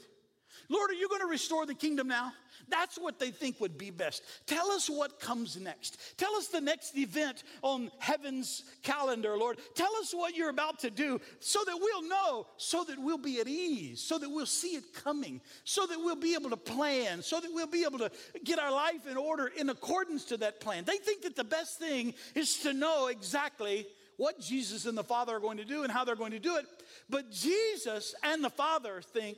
Lord, 0.69 0.89
are 0.89 0.95
you 0.95 1.07
going 1.09 1.21
to 1.21 1.27
restore 1.27 1.65
the 1.65 1.73
kingdom 1.73 2.07
now? 2.07 2.33
That's 2.69 2.97
what 2.97 3.19
they 3.19 3.31
think 3.31 3.59
would 3.59 3.77
be 3.77 3.91
best. 3.91 4.23
Tell 4.47 4.71
us 4.71 4.89
what 4.89 5.19
comes 5.19 5.57
next. 5.57 6.17
Tell 6.17 6.33
us 6.35 6.47
the 6.47 6.61
next 6.61 6.97
event 6.97 7.43
on 7.61 7.91
heaven's 7.99 8.63
calendar, 8.81 9.37
Lord. 9.37 9.59
Tell 9.75 9.93
us 9.97 10.13
what 10.13 10.35
you're 10.35 10.49
about 10.49 10.79
to 10.79 10.89
do 10.89 11.19
so 11.39 11.59
that 11.65 11.77
we'll 11.79 12.07
know, 12.07 12.47
so 12.57 12.83
that 12.85 12.97
we'll 12.99 13.17
be 13.17 13.39
at 13.39 13.47
ease, 13.47 14.01
so 14.01 14.17
that 14.17 14.29
we'll 14.29 14.45
see 14.45 14.75
it 14.75 14.93
coming, 14.93 15.41
so 15.63 15.85
that 15.85 15.99
we'll 15.99 16.15
be 16.15 16.33
able 16.33 16.49
to 16.49 16.57
plan, 16.57 17.21
so 17.21 17.39
that 17.39 17.51
we'll 17.53 17.67
be 17.67 17.83
able 17.83 17.99
to 17.99 18.11
get 18.43 18.59
our 18.59 18.71
life 18.71 19.05
in 19.09 19.17
order 19.17 19.47
in 19.47 19.69
accordance 19.69 20.25
to 20.25 20.37
that 20.37 20.59
plan. 20.59 20.85
They 20.85 20.97
think 20.97 21.21
that 21.23 21.35
the 21.35 21.43
best 21.43 21.77
thing 21.77 22.13
is 22.33 22.57
to 22.59 22.73
know 22.73 23.07
exactly 23.07 23.85
what 24.17 24.39
Jesus 24.39 24.85
and 24.85 24.97
the 24.97 25.03
Father 25.03 25.35
are 25.35 25.39
going 25.39 25.57
to 25.57 25.65
do 25.65 25.83
and 25.83 25.91
how 25.91 26.05
they're 26.05 26.15
going 26.15 26.31
to 26.31 26.39
do 26.39 26.55
it. 26.55 26.65
But 27.09 27.31
Jesus 27.31 28.15
and 28.23 28.43
the 28.43 28.49
Father 28.49 29.01
think 29.01 29.37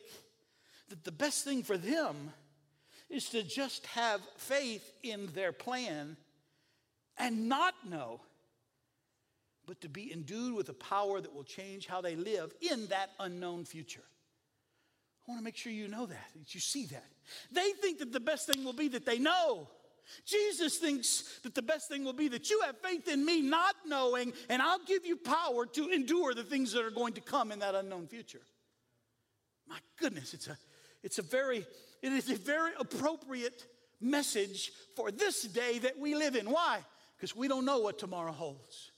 that 0.90 1.04
the 1.04 1.12
best 1.12 1.44
thing 1.44 1.64
for 1.64 1.78
them 1.78 2.32
is 3.10 3.30
to 3.30 3.44
just 3.44 3.86
have 3.88 4.22
faith 4.38 4.92
in 5.04 5.28
their 5.34 5.52
plan 5.52 6.18
and 7.18 7.48
not 7.48 7.74
know, 7.88 8.20
but 9.66 9.82
to 9.82 9.90
be 9.90 10.12
endued 10.12 10.54
with 10.54 10.70
a 10.70 10.74
power 10.74 11.20
that 11.20 11.34
will 11.34 11.44
change 11.44 11.88
how 11.88 12.02
they 12.02 12.16
live 12.16 12.54
in 12.62 12.88
that 12.88 13.12
unknown 13.20 13.66
future. 13.66 14.04
I 15.28 15.32
want 15.32 15.42
to 15.42 15.44
make 15.44 15.58
sure 15.58 15.72
you 15.74 15.88
know 15.88 16.06
that, 16.06 16.30
that 16.38 16.56
you 16.56 16.62
see 16.62 16.86
that. 16.88 17.06
They 17.52 17.72
think 17.82 18.00
that 18.00 18.14
the 18.14 18.20
best 18.20 18.48
thing 18.48 18.64
will 18.64 18.74
be 18.74 18.88
that 18.90 19.06
they 19.06 19.20
know. 19.20 19.68
Jesus 20.26 20.78
thinks 20.78 21.40
that 21.44 21.54
the 21.54 21.62
best 21.62 21.90
thing 21.90 22.06
will 22.06 22.14
be 22.14 22.30
that 22.30 22.50
you 22.50 22.62
have 22.66 22.78
faith 22.78 23.10
in 23.10 23.26
me, 23.26 23.42
not 23.42 23.76
knowing, 23.86 24.32
and 24.50 24.62
I'll 24.62 24.84
give 24.86 25.06
you 25.06 25.18
power 25.18 25.66
to 25.66 25.90
endure 25.90 26.34
the 26.34 26.44
things 26.44 26.72
that 26.72 26.86
are 26.86 26.92
going 26.92 27.14
to 27.14 27.22
come 27.22 27.52
in 27.52 27.60
that 27.60 27.76
unknown 27.76 28.08
future. 28.08 28.42
My 29.68 29.80
goodness, 30.00 30.34
it's 30.34 30.48
a, 30.48 30.58
it's 31.08 31.20
a 31.20 31.22
very, 31.22 31.66
it 32.02 32.12
is 32.12 32.30
a 32.30 32.36
very 32.36 32.72
appropriate 32.78 33.66
message 34.02 34.74
for 34.94 35.10
this 35.10 35.44
day 35.44 35.80
that 35.80 35.98
we 35.98 36.16
live 36.16 36.36
in. 36.36 36.48
Why? 36.52 36.80
Because 37.16 37.34
we 37.34 37.48
don't 37.48 37.64
know 37.64 37.80
what 37.80 37.98
tomorrow 37.98 38.34
holds. 38.34 38.92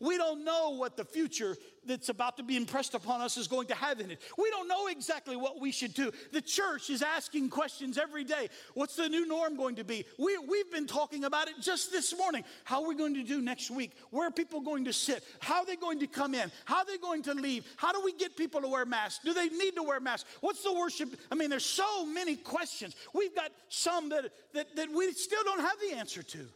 We 0.00 0.16
don't 0.16 0.44
know 0.44 0.70
what 0.70 0.96
the 0.96 1.04
future 1.04 1.56
that's 1.86 2.08
about 2.08 2.36
to 2.38 2.42
be 2.42 2.56
impressed 2.56 2.94
upon 2.94 3.20
us 3.20 3.36
is 3.36 3.46
going 3.46 3.66
to 3.68 3.74
have 3.74 4.00
in 4.00 4.10
it. 4.10 4.20
We 4.38 4.50
don't 4.50 4.68
know 4.68 4.86
exactly 4.88 5.36
what 5.36 5.60
we 5.60 5.70
should 5.70 5.94
do. 5.94 6.10
The 6.32 6.40
church 6.40 6.90
is 6.90 7.02
asking 7.02 7.50
questions 7.50 7.98
every 7.98 8.24
day. 8.24 8.48
What's 8.74 8.96
the 8.96 9.08
new 9.08 9.26
norm 9.26 9.56
going 9.56 9.76
to 9.76 9.84
be? 9.84 10.04
We, 10.18 10.38
we've 10.38 10.70
been 10.70 10.86
talking 10.86 11.24
about 11.24 11.48
it 11.48 11.54
just 11.60 11.92
this 11.92 12.16
morning. 12.16 12.44
How 12.64 12.82
are 12.82 12.88
we 12.88 12.94
going 12.94 13.14
to 13.14 13.22
do 13.22 13.40
next 13.40 13.70
week? 13.70 13.92
Where 14.10 14.28
are 14.28 14.30
people 14.30 14.60
going 14.60 14.84
to 14.86 14.92
sit? 14.92 15.24
How 15.40 15.60
are 15.60 15.66
they 15.66 15.76
going 15.76 16.00
to 16.00 16.06
come 16.06 16.34
in? 16.34 16.50
How 16.64 16.78
are 16.78 16.86
they 16.86 16.98
going 16.98 17.22
to 17.24 17.34
leave? 17.34 17.66
How 17.76 17.92
do 17.92 18.02
we 18.04 18.12
get 18.12 18.36
people 18.36 18.60
to 18.62 18.68
wear 18.68 18.86
masks? 18.86 19.24
Do 19.24 19.32
they 19.32 19.48
need 19.48 19.72
to 19.76 19.82
wear 19.82 20.00
masks? 20.00 20.28
What's 20.40 20.62
the 20.62 20.72
worship? 20.72 21.14
I 21.30 21.34
mean, 21.34 21.50
there's 21.50 21.66
so 21.66 22.06
many 22.06 22.36
questions. 22.36 22.96
We've 23.12 23.34
got 23.34 23.50
some 23.68 24.08
that, 24.10 24.30
that, 24.54 24.74
that 24.76 24.90
we 24.90 25.12
still 25.12 25.44
don't 25.44 25.60
have 25.60 25.76
the 25.80 25.96
answer 25.96 26.22
to. 26.22 26.46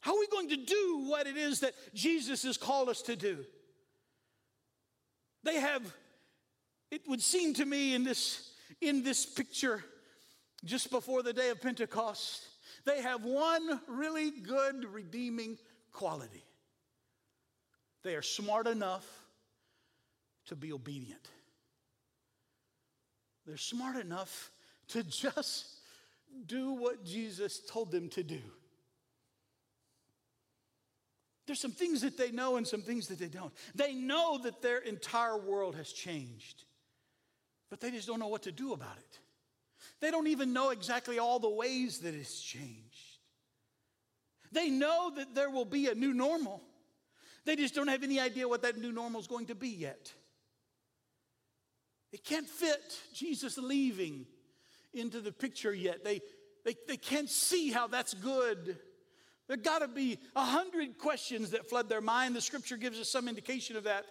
How 0.00 0.14
are 0.14 0.20
we 0.20 0.26
going 0.28 0.48
to 0.50 0.56
do 0.56 1.04
what 1.08 1.26
it 1.26 1.36
is 1.36 1.60
that 1.60 1.74
Jesus 1.94 2.42
has 2.44 2.56
called 2.56 2.88
us 2.88 3.02
to 3.02 3.16
do? 3.16 3.44
They 5.42 5.60
have, 5.60 5.82
it 6.90 7.02
would 7.08 7.22
seem 7.22 7.54
to 7.54 7.64
me 7.64 7.94
in 7.94 8.04
this, 8.04 8.50
in 8.80 9.02
this 9.02 9.26
picture, 9.26 9.84
just 10.64 10.90
before 10.90 11.22
the 11.22 11.32
day 11.32 11.50
of 11.50 11.60
Pentecost, 11.60 12.46
they 12.84 13.02
have 13.02 13.24
one 13.24 13.80
really 13.86 14.30
good 14.30 14.84
redeeming 14.92 15.58
quality. 15.92 16.44
They 18.02 18.14
are 18.14 18.22
smart 18.22 18.66
enough 18.66 19.06
to 20.46 20.56
be 20.56 20.72
obedient. 20.72 21.28
They're 23.46 23.56
smart 23.56 23.96
enough 23.96 24.50
to 24.88 25.02
just 25.02 25.66
do 26.46 26.72
what 26.72 27.04
Jesus 27.04 27.60
told 27.68 27.90
them 27.90 28.08
to 28.10 28.22
do. 28.22 28.40
There's 31.48 31.60
some 31.60 31.72
things 31.72 32.02
that 32.02 32.18
they 32.18 32.30
know 32.30 32.56
and 32.56 32.66
some 32.66 32.82
things 32.82 33.08
that 33.08 33.18
they 33.18 33.28
don't. 33.28 33.54
They 33.74 33.94
know 33.94 34.38
that 34.44 34.60
their 34.60 34.80
entire 34.80 35.38
world 35.38 35.76
has 35.76 35.90
changed, 35.90 36.64
but 37.70 37.80
they 37.80 37.90
just 37.90 38.06
don't 38.06 38.20
know 38.20 38.28
what 38.28 38.42
to 38.42 38.52
do 38.52 38.74
about 38.74 38.98
it. 38.98 39.18
They 40.00 40.10
don't 40.10 40.26
even 40.26 40.52
know 40.52 40.68
exactly 40.68 41.18
all 41.18 41.38
the 41.38 41.48
ways 41.48 42.00
that 42.00 42.14
it's 42.14 42.38
changed. 42.38 43.18
They 44.52 44.68
know 44.68 45.10
that 45.16 45.34
there 45.34 45.48
will 45.48 45.64
be 45.64 45.88
a 45.88 45.94
new 45.94 46.12
normal. 46.12 46.60
They 47.46 47.56
just 47.56 47.74
don't 47.74 47.88
have 47.88 48.02
any 48.02 48.20
idea 48.20 48.46
what 48.46 48.60
that 48.60 48.76
new 48.76 48.92
normal 48.92 49.18
is 49.18 49.26
going 49.26 49.46
to 49.46 49.54
be 49.54 49.70
yet. 49.70 50.12
It 52.12 52.24
can't 52.24 52.46
fit 52.46 52.94
Jesus 53.14 53.56
leaving 53.56 54.26
into 54.92 55.22
the 55.22 55.32
picture 55.32 55.72
yet. 55.72 56.04
They, 56.04 56.20
they, 56.66 56.74
they 56.86 56.98
can't 56.98 57.30
see 57.30 57.70
how 57.70 57.86
that's 57.86 58.12
good. 58.12 58.78
There 59.48 59.56
got 59.56 59.80
to 59.80 59.88
be 59.88 60.18
a 60.36 60.44
hundred 60.44 60.98
questions 60.98 61.50
that 61.50 61.68
flood 61.68 61.88
their 61.88 62.00
mind. 62.00 62.36
The 62.36 62.40
scripture 62.40 62.76
gives 62.76 63.00
us 63.00 63.08
some 63.08 63.28
indication 63.28 63.76
of 63.76 63.84
that. 63.84 64.04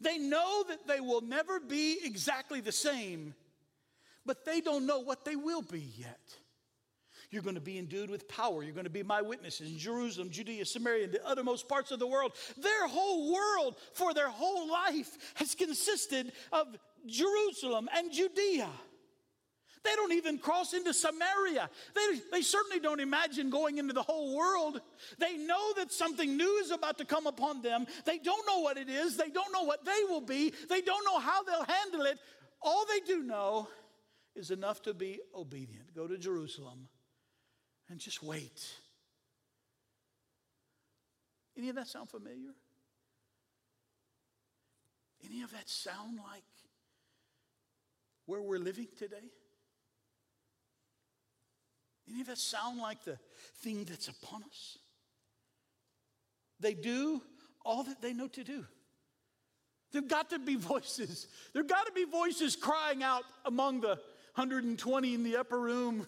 They 0.00 0.18
know 0.18 0.64
that 0.68 0.86
they 0.86 1.00
will 1.00 1.20
never 1.20 1.60
be 1.60 1.98
exactly 2.04 2.60
the 2.60 2.72
same 2.72 3.34
but 4.26 4.44
they 4.44 4.60
don't 4.60 4.86
know 4.86 4.98
what 4.98 5.24
they 5.24 5.36
will 5.36 5.62
be 5.62 5.80
yet. 5.96 6.20
You're 7.30 7.42
going 7.42 7.54
to 7.54 7.60
be 7.60 7.78
endued 7.78 8.10
with 8.10 8.28
power. 8.28 8.62
You're 8.62 8.74
going 8.74 8.84
to 8.84 8.90
be 8.90 9.02
my 9.02 9.22
witnesses 9.22 9.70
in 9.70 9.78
Jerusalem, 9.78 10.30
Judea, 10.30 10.64
Samaria, 10.64 11.04
and 11.04 11.12
the 11.12 11.26
uttermost 11.26 11.68
parts 11.68 11.90
of 11.90 11.98
the 11.98 12.06
world. 12.06 12.32
Their 12.56 12.86
whole 12.86 13.32
world 13.32 13.76
for 13.94 14.14
their 14.14 14.28
whole 14.28 14.70
life 14.70 15.16
has 15.34 15.54
consisted 15.54 16.32
of 16.52 16.68
Jerusalem 17.06 17.88
and 17.96 18.12
Judea. 18.12 18.68
They 19.86 19.94
don't 19.94 20.12
even 20.12 20.38
cross 20.38 20.72
into 20.72 20.92
Samaria. 20.92 21.70
They, 21.94 22.20
they 22.32 22.42
certainly 22.42 22.80
don't 22.80 22.98
imagine 22.98 23.50
going 23.50 23.78
into 23.78 23.92
the 23.92 24.02
whole 24.02 24.36
world. 24.36 24.80
They 25.18 25.36
know 25.36 25.72
that 25.76 25.92
something 25.92 26.36
new 26.36 26.58
is 26.58 26.72
about 26.72 26.98
to 26.98 27.04
come 27.04 27.28
upon 27.28 27.62
them. 27.62 27.86
They 28.04 28.18
don't 28.18 28.44
know 28.48 28.60
what 28.60 28.78
it 28.78 28.88
is. 28.88 29.16
They 29.16 29.30
don't 29.30 29.52
know 29.52 29.62
what 29.62 29.84
they 29.84 30.02
will 30.08 30.20
be. 30.20 30.52
They 30.68 30.80
don't 30.80 31.04
know 31.04 31.20
how 31.20 31.44
they'll 31.44 31.64
handle 31.64 32.02
it. 32.02 32.18
All 32.60 32.84
they 32.86 33.00
do 33.00 33.22
know 33.22 33.68
is 34.34 34.50
enough 34.50 34.82
to 34.82 34.94
be 34.94 35.20
obedient. 35.34 35.94
Go 35.94 36.08
to 36.08 36.18
Jerusalem 36.18 36.88
and 37.88 38.00
just 38.00 38.22
wait. 38.22 38.66
Any 41.56 41.68
of 41.68 41.76
that 41.76 41.86
sound 41.86 42.10
familiar? 42.10 42.54
Any 45.24 45.42
of 45.42 45.52
that 45.52 45.68
sound 45.68 46.18
like 46.18 46.42
where 48.26 48.42
we're 48.42 48.58
living 48.58 48.88
today? 48.98 49.30
Any 52.10 52.20
of 52.20 52.28
that 52.28 52.38
sound 52.38 52.78
like 52.78 53.04
the 53.04 53.18
thing 53.58 53.84
that's 53.84 54.08
upon 54.08 54.44
us? 54.44 54.78
They 56.60 56.74
do 56.74 57.20
all 57.64 57.82
that 57.84 58.00
they 58.00 58.12
know 58.12 58.28
to 58.28 58.44
do. 58.44 58.64
There've 59.92 60.08
got 60.08 60.30
to 60.30 60.38
be 60.38 60.56
voices. 60.56 61.26
There've 61.52 61.66
got 61.66 61.86
to 61.86 61.92
be 61.92 62.04
voices 62.04 62.56
crying 62.56 63.02
out 63.02 63.24
among 63.44 63.80
the 63.80 63.98
120 64.34 65.14
in 65.14 65.22
the 65.22 65.36
upper 65.36 65.58
room. 65.58 66.06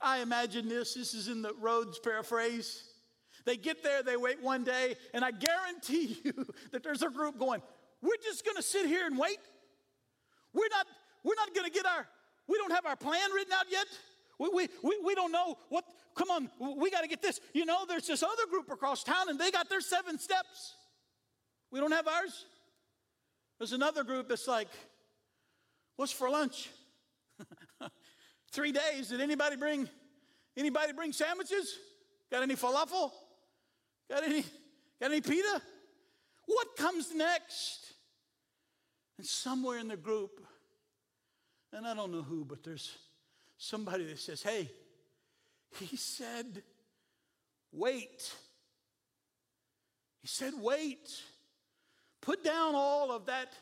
I 0.00 0.20
imagine 0.20 0.68
this. 0.68 0.94
This 0.94 1.14
is 1.14 1.28
in 1.28 1.42
the 1.42 1.52
Rhodes 1.60 1.98
paraphrase. 1.98 2.84
They 3.44 3.56
get 3.56 3.82
there, 3.82 4.02
they 4.02 4.16
wait 4.16 4.42
one 4.42 4.64
day, 4.64 4.96
and 5.14 5.24
I 5.24 5.30
guarantee 5.30 6.18
you 6.24 6.46
that 6.72 6.82
there's 6.82 7.02
a 7.02 7.08
group 7.08 7.38
going, 7.38 7.62
We're 8.02 8.16
just 8.22 8.44
gonna 8.44 8.62
sit 8.62 8.86
here 8.86 9.06
and 9.06 9.16
wait. 9.16 9.38
We're 10.52 10.68
not, 10.68 10.86
we're 11.22 11.36
not 11.36 11.54
gonna 11.54 11.70
get 11.70 11.86
our, 11.86 12.06
we 12.48 12.58
don't 12.58 12.72
have 12.72 12.86
our 12.86 12.96
plan 12.96 13.30
written 13.34 13.52
out 13.52 13.66
yet. 13.70 13.86
We, 14.38 14.48
we, 14.52 14.68
we, 14.82 14.98
we 15.04 15.14
don't 15.14 15.32
know 15.32 15.56
what, 15.68 15.84
come 16.14 16.30
on, 16.30 16.50
we 16.78 16.90
gotta 16.90 17.08
get 17.08 17.22
this. 17.22 17.40
You 17.54 17.64
know, 17.64 17.86
there's 17.88 18.06
this 18.06 18.22
other 18.22 18.46
group 18.50 18.70
across 18.70 19.02
town 19.02 19.28
and 19.28 19.38
they 19.38 19.50
got 19.50 19.68
their 19.68 19.80
seven 19.80 20.18
steps. 20.18 20.74
We 21.70 21.80
don't 21.80 21.92
have 21.92 22.06
ours. 22.06 22.44
There's 23.58 23.72
another 23.72 24.04
group 24.04 24.28
that's 24.28 24.46
like, 24.46 24.68
What's 25.96 26.12
for 26.12 26.28
lunch? 26.28 26.68
Three 28.52 28.72
days. 28.72 29.08
Did 29.08 29.20
anybody 29.20 29.56
bring 29.56 29.88
anybody 30.56 30.92
bring 30.92 31.12
sandwiches? 31.12 31.74
Got 32.30 32.42
any 32.42 32.54
falafel? 32.54 33.10
Got 34.10 34.24
any 34.24 34.42
got 35.00 35.10
any 35.10 35.22
pita? 35.22 35.62
What 36.46 36.76
comes 36.76 37.14
next? 37.14 37.92
And 39.18 39.26
somewhere 39.26 39.78
in 39.78 39.88
the 39.88 39.96
group, 39.96 40.42
and 41.72 41.86
I 41.86 41.94
don't 41.94 42.12
know 42.12 42.22
who, 42.22 42.44
but 42.44 42.62
there's 42.62 42.98
somebody 43.58 44.04
that 44.06 44.18
says, 44.18 44.42
Hey, 44.42 44.70
he 45.80 45.96
said, 45.96 46.62
wait. 47.72 48.32
He 50.22 50.28
said, 50.28 50.54
wait. 50.60 51.20
Put 52.22 52.42
down 52.42 52.74
all 52.74 53.12
of 53.12 53.26
that 53.26 53.52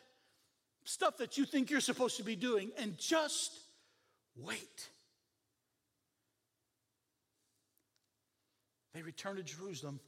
stuff 0.85 1.19
that 1.19 1.37
you 1.37 1.45
think 1.45 1.71
you're 1.71 1.81
supposed 1.81 2.17
to 2.19 2.23
be 2.23 2.37
doing 2.37 2.71
and 2.79 2.97
just 2.99 3.59
Wait. 4.37 4.89
They 8.95 9.03
return 9.03 9.37
to 9.37 9.43
Jerusalem 9.43 10.01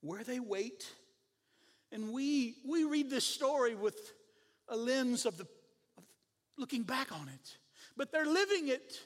where 0.00 0.22
they 0.22 0.40
wait. 0.40 0.90
And 1.92 2.12
we, 2.12 2.56
we 2.66 2.84
read 2.84 3.10
this 3.10 3.24
story 3.24 3.74
with 3.74 3.96
a 4.68 4.76
lens 4.76 5.24
of, 5.24 5.38
the, 5.38 5.46
of 5.96 6.04
looking 6.56 6.82
back 6.82 7.12
on 7.12 7.28
it. 7.28 7.56
But 7.98 8.12
they're 8.12 8.24
living 8.24 8.68
it 8.68 9.00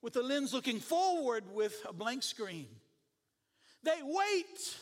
with 0.00 0.16
a 0.16 0.22
lens 0.22 0.54
looking 0.54 0.78
forward 0.78 1.44
with 1.52 1.74
a 1.86 1.92
blank 1.92 2.22
screen. 2.22 2.68
They 3.82 3.98
wait, 4.02 4.76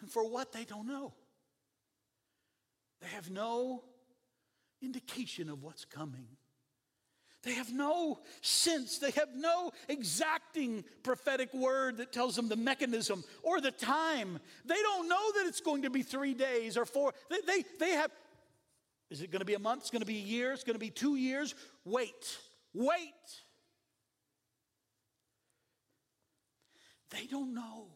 and 0.00 0.10
for 0.10 0.28
what 0.28 0.52
they 0.52 0.64
don't 0.64 0.86
know. 0.86 1.14
They 3.00 3.08
have 3.08 3.30
no 3.30 3.82
indication 4.82 5.48
of 5.48 5.62
what's 5.62 5.86
coming. 5.86 6.26
They 7.44 7.54
have 7.54 7.72
no 7.72 8.20
sense. 8.40 8.98
They 8.98 9.10
have 9.12 9.30
no 9.34 9.72
exacting 9.88 10.84
prophetic 11.02 11.52
word 11.52 11.96
that 11.96 12.12
tells 12.12 12.36
them 12.36 12.48
the 12.48 12.56
mechanism 12.56 13.24
or 13.42 13.60
the 13.60 13.72
time. 13.72 14.38
They 14.64 14.80
don't 14.80 15.08
know 15.08 15.32
that 15.36 15.46
it's 15.46 15.60
going 15.60 15.82
to 15.82 15.90
be 15.90 16.02
three 16.02 16.34
days 16.34 16.76
or 16.76 16.84
four. 16.84 17.14
They, 17.30 17.40
they, 17.44 17.64
they 17.80 17.90
have, 17.92 18.12
is 19.12 19.20
it 19.20 19.30
going 19.30 19.40
to 19.40 19.46
be 19.46 19.52
a 19.52 19.58
month? 19.58 19.82
It's 19.82 19.90
going 19.90 20.00
to 20.00 20.06
be 20.06 20.16
a 20.16 20.22
year? 20.22 20.52
It's 20.52 20.64
going 20.64 20.74
to 20.74 20.80
be 20.80 20.88
two 20.88 21.16
years? 21.16 21.54
Wait, 21.84 22.38
wait. 22.72 23.12
They 27.10 27.26
don't 27.26 27.52
know 27.52 27.88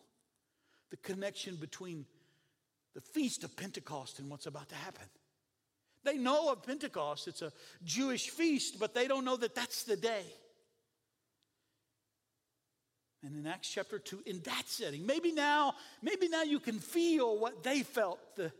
the 0.90 0.98
connection 0.98 1.56
between 1.56 2.04
the 2.94 3.00
feast 3.00 3.44
of 3.44 3.56
Pentecost 3.56 4.18
and 4.18 4.28
what's 4.28 4.44
about 4.44 4.68
to 4.68 4.74
happen. 4.74 5.06
They 6.04 6.18
know 6.18 6.52
of 6.52 6.62
Pentecost, 6.62 7.28
it's 7.28 7.40
a 7.40 7.50
Jewish 7.82 8.28
feast, 8.28 8.78
but 8.78 8.94
they 8.94 9.08
don't 9.08 9.24
know 9.24 9.36
that 9.38 9.54
that's 9.54 9.84
the 9.84 9.96
day. 9.96 10.26
And 13.24 13.34
in 13.34 13.46
Acts 13.46 13.70
chapter 13.70 13.98
2, 13.98 14.22
in 14.26 14.40
that 14.40 14.64
setting, 14.66 15.06
maybe 15.06 15.32
now, 15.32 15.74
maybe 16.02 16.28
now 16.28 16.42
you 16.42 16.60
can 16.60 16.78
feel 16.78 17.38
what 17.38 17.62
they 17.62 17.82
felt, 17.82 18.18
the, 18.36 18.52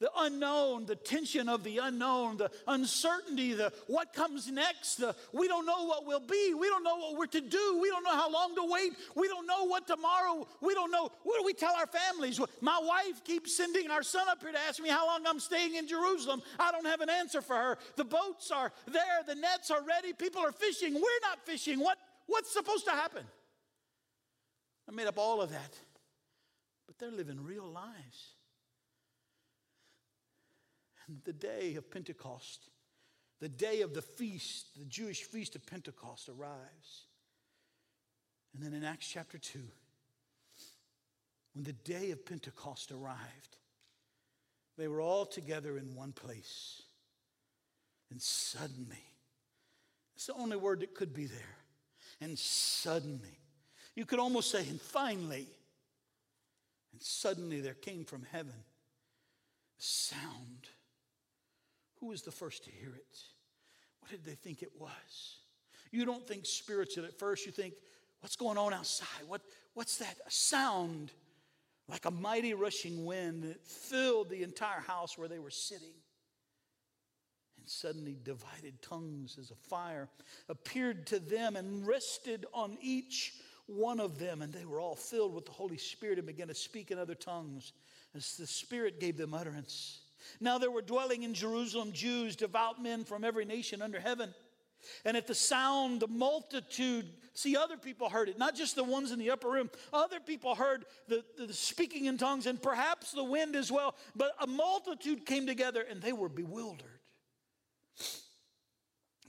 the 0.00 0.10
unknown, 0.18 0.86
the 0.86 0.94
tension 0.94 1.48
of 1.48 1.64
the 1.64 1.78
unknown, 1.78 2.36
the 2.36 2.50
uncertainty, 2.68 3.52
the 3.52 3.72
what 3.88 4.12
comes 4.12 4.50
next, 4.50 4.96
the 4.96 5.14
we 5.32 5.48
don't 5.48 5.66
know 5.66 5.84
what 5.84 6.06
will 6.06 6.20
be, 6.20 6.54
we 6.54 6.68
don't 6.68 6.84
know 6.84 6.96
what 6.96 7.16
we're 7.16 7.26
to 7.26 7.40
do, 7.40 7.78
we 7.82 7.88
don't 7.88 8.04
know 8.04 8.14
how 8.14 8.30
long 8.30 8.54
to 8.54 8.64
wait, 8.64 8.92
we 9.16 9.26
don't 9.26 9.46
know 9.46 9.64
what 9.64 9.86
tomorrow, 9.86 10.46
we 10.60 10.74
don't 10.74 10.92
know. 10.92 11.10
What 11.24 11.38
do 11.38 11.44
we 11.44 11.52
tell 11.52 11.74
our 11.74 11.86
families? 11.86 12.40
My 12.60 12.80
wife 12.80 13.24
keeps 13.24 13.56
sending 13.56 13.90
our 13.90 14.02
son 14.02 14.28
up 14.28 14.40
here 14.40 14.52
to 14.52 14.58
ask 14.58 14.80
me 14.80 14.88
how 14.88 15.06
long 15.06 15.26
I'm 15.26 15.40
staying 15.40 15.74
in 15.74 15.88
Jerusalem. 15.88 16.42
I 16.60 16.70
don't 16.70 16.86
have 16.86 17.00
an 17.00 17.10
answer 17.10 17.40
for 17.40 17.56
her. 17.56 17.78
The 17.96 18.04
boats 18.04 18.50
are 18.52 18.72
there, 18.86 19.22
the 19.26 19.34
nets 19.34 19.70
are 19.70 19.82
ready, 19.82 20.12
people 20.12 20.42
are 20.42 20.52
fishing. 20.52 20.94
We're 20.94 21.20
not 21.22 21.44
fishing. 21.44 21.80
What, 21.80 21.98
what's 22.26 22.52
supposed 22.52 22.84
to 22.84 22.92
happen? 22.92 23.24
I 24.88 24.92
made 24.92 25.06
up 25.06 25.18
all 25.18 25.42
of 25.42 25.50
that, 25.50 25.76
but 26.86 26.98
they're 26.98 27.10
living 27.10 27.42
real 27.42 27.66
lives 27.66 28.37
the 31.24 31.32
day 31.32 31.74
of 31.76 31.90
Pentecost, 31.90 32.68
the 33.40 33.48
day 33.48 33.82
of 33.82 33.94
the 33.94 34.02
feast, 34.02 34.78
the 34.78 34.84
Jewish 34.84 35.24
feast 35.24 35.56
of 35.56 35.66
Pentecost 35.66 36.28
arrives. 36.28 37.06
And 38.54 38.62
then 38.62 38.72
in 38.72 38.84
Acts 38.84 39.08
chapter 39.08 39.38
2, 39.38 39.60
when 41.54 41.64
the 41.64 41.72
day 41.72 42.10
of 42.10 42.24
Pentecost 42.24 42.92
arrived, 42.92 43.56
they 44.76 44.88
were 44.88 45.00
all 45.00 45.26
together 45.26 45.76
in 45.76 45.94
one 45.94 46.12
place. 46.12 46.82
And 48.10 48.22
suddenly, 48.22 49.04
It's 50.14 50.26
the 50.26 50.34
only 50.34 50.56
word 50.56 50.80
that 50.80 50.94
could 50.94 51.12
be 51.12 51.26
there. 51.26 51.56
And 52.20 52.38
suddenly, 52.38 53.38
you 53.94 54.04
could 54.04 54.18
almost 54.18 54.50
say, 54.50 54.66
and 54.68 54.80
finally, 54.80 55.46
and 56.92 57.00
suddenly 57.00 57.60
there 57.60 57.74
came 57.74 58.04
from 58.04 58.24
heaven 58.24 58.54
a 59.78 59.82
sound. 59.82 60.68
Who 62.00 62.06
was 62.06 62.22
the 62.22 62.30
first 62.30 62.64
to 62.64 62.70
hear 62.70 62.94
it? 62.94 63.18
What 64.00 64.10
did 64.10 64.24
they 64.24 64.34
think 64.34 64.62
it 64.62 64.72
was? 64.78 65.38
You 65.90 66.04
don't 66.04 66.26
think 66.26 66.46
spiritual 66.46 67.04
at 67.04 67.18
first. 67.18 67.46
You 67.46 67.52
think, 67.52 67.74
what's 68.20 68.36
going 68.36 68.58
on 68.58 68.72
outside? 68.72 69.26
What, 69.26 69.42
what's 69.74 69.98
that? 69.98 70.16
A 70.26 70.30
sound 70.30 71.12
like 71.88 72.04
a 72.04 72.10
mighty 72.10 72.54
rushing 72.54 73.06
wind 73.06 73.44
that 73.44 73.64
filled 73.64 74.28
the 74.28 74.42
entire 74.42 74.80
house 74.80 75.16
where 75.16 75.28
they 75.28 75.38
were 75.38 75.50
sitting. 75.50 75.94
And 77.58 77.68
suddenly, 77.68 78.16
divided 78.22 78.80
tongues 78.82 79.38
as 79.40 79.50
a 79.50 79.56
fire 79.56 80.08
appeared 80.48 81.06
to 81.08 81.18
them 81.18 81.56
and 81.56 81.86
rested 81.86 82.46
on 82.52 82.76
each 82.80 83.34
one 83.66 84.00
of 84.00 84.18
them. 84.18 84.42
And 84.42 84.52
they 84.52 84.64
were 84.64 84.80
all 84.80 84.96
filled 84.96 85.34
with 85.34 85.46
the 85.46 85.52
Holy 85.52 85.78
Spirit 85.78 86.18
and 86.18 86.26
began 86.26 86.48
to 86.48 86.54
speak 86.54 86.90
in 86.90 86.98
other 86.98 87.14
tongues 87.14 87.72
as 88.14 88.36
the 88.36 88.46
Spirit 88.46 89.00
gave 89.00 89.16
them 89.16 89.34
utterance. 89.34 90.00
Now 90.40 90.58
there 90.58 90.70
were 90.70 90.82
dwelling 90.82 91.22
in 91.22 91.34
Jerusalem 91.34 91.92
Jews, 91.92 92.36
devout 92.36 92.82
men 92.82 93.04
from 93.04 93.24
every 93.24 93.44
nation 93.44 93.82
under 93.82 94.00
heaven. 94.00 94.34
And 95.04 95.16
at 95.16 95.26
the 95.26 95.34
sound, 95.34 96.00
the 96.00 96.08
multitude, 96.08 97.06
see, 97.34 97.56
other 97.56 97.76
people 97.76 98.08
heard 98.08 98.28
it, 98.28 98.38
not 98.38 98.54
just 98.54 98.76
the 98.76 98.84
ones 98.84 99.10
in 99.10 99.18
the 99.18 99.30
upper 99.30 99.50
room. 99.50 99.70
Other 99.92 100.20
people 100.20 100.54
heard 100.54 100.84
the, 101.08 101.24
the, 101.36 101.52
speaking 101.52 102.04
in 102.06 102.16
tongues 102.16 102.46
and 102.46 102.62
perhaps 102.62 103.10
the 103.12 103.24
wind 103.24 103.56
as 103.56 103.72
well. 103.72 103.96
But 104.14 104.32
a 104.40 104.46
multitude 104.46 105.26
came 105.26 105.46
together 105.46 105.84
and 105.88 106.00
they 106.00 106.12
were 106.12 106.28
bewildered 106.28 106.97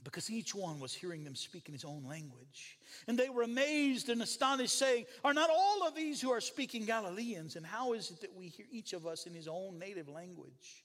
because 0.04 0.30
each 0.30 0.54
one 0.54 0.80
was 0.80 0.94
hearing 0.94 1.24
them 1.24 1.34
speak 1.34 1.66
in 1.66 1.72
his 1.72 1.84
own 1.84 2.04
language. 2.06 2.78
And 3.06 3.18
they 3.18 3.28
were 3.28 3.42
amazed 3.42 4.08
and 4.08 4.22
astonished, 4.22 4.78
saying, 4.78 5.06
Are 5.24 5.34
not 5.34 5.50
all 5.50 5.86
of 5.86 5.94
these 5.94 6.20
who 6.20 6.30
are 6.30 6.40
speaking 6.40 6.84
Galileans? 6.84 7.56
And 7.56 7.64
how 7.64 7.92
is 7.92 8.10
it 8.10 8.20
that 8.20 8.34
we 8.34 8.48
hear 8.48 8.66
each 8.70 8.92
of 8.92 9.06
us 9.06 9.26
in 9.26 9.34
his 9.34 9.48
own 9.48 9.78
native 9.78 10.08
language? 10.08 10.84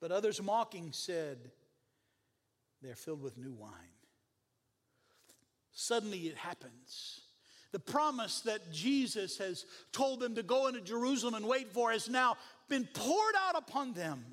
But 0.00 0.12
others 0.12 0.42
mocking 0.42 0.90
said, 0.92 1.38
They're 2.82 2.94
filled 2.94 3.22
with 3.22 3.36
new 3.36 3.52
wine. 3.52 3.72
Suddenly 5.72 6.20
it 6.20 6.36
happens. 6.36 7.20
The 7.70 7.78
promise 7.78 8.40
that 8.40 8.72
Jesus 8.72 9.38
has 9.38 9.66
told 9.92 10.20
them 10.20 10.34
to 10.36 10.42
go 10.42 10.66
into 10.68 10.80
Jerusalem 10.80 11.34
and 11.34 11.46
wait 11.46 11.72
for 11.72 11.92
has 11.92 12.08
now 12.08 12.36
been 12.68 12.88
poured 12.94 13.34
out 13.38 13.56
upon 13.56 13.92
them. 13.92 14.24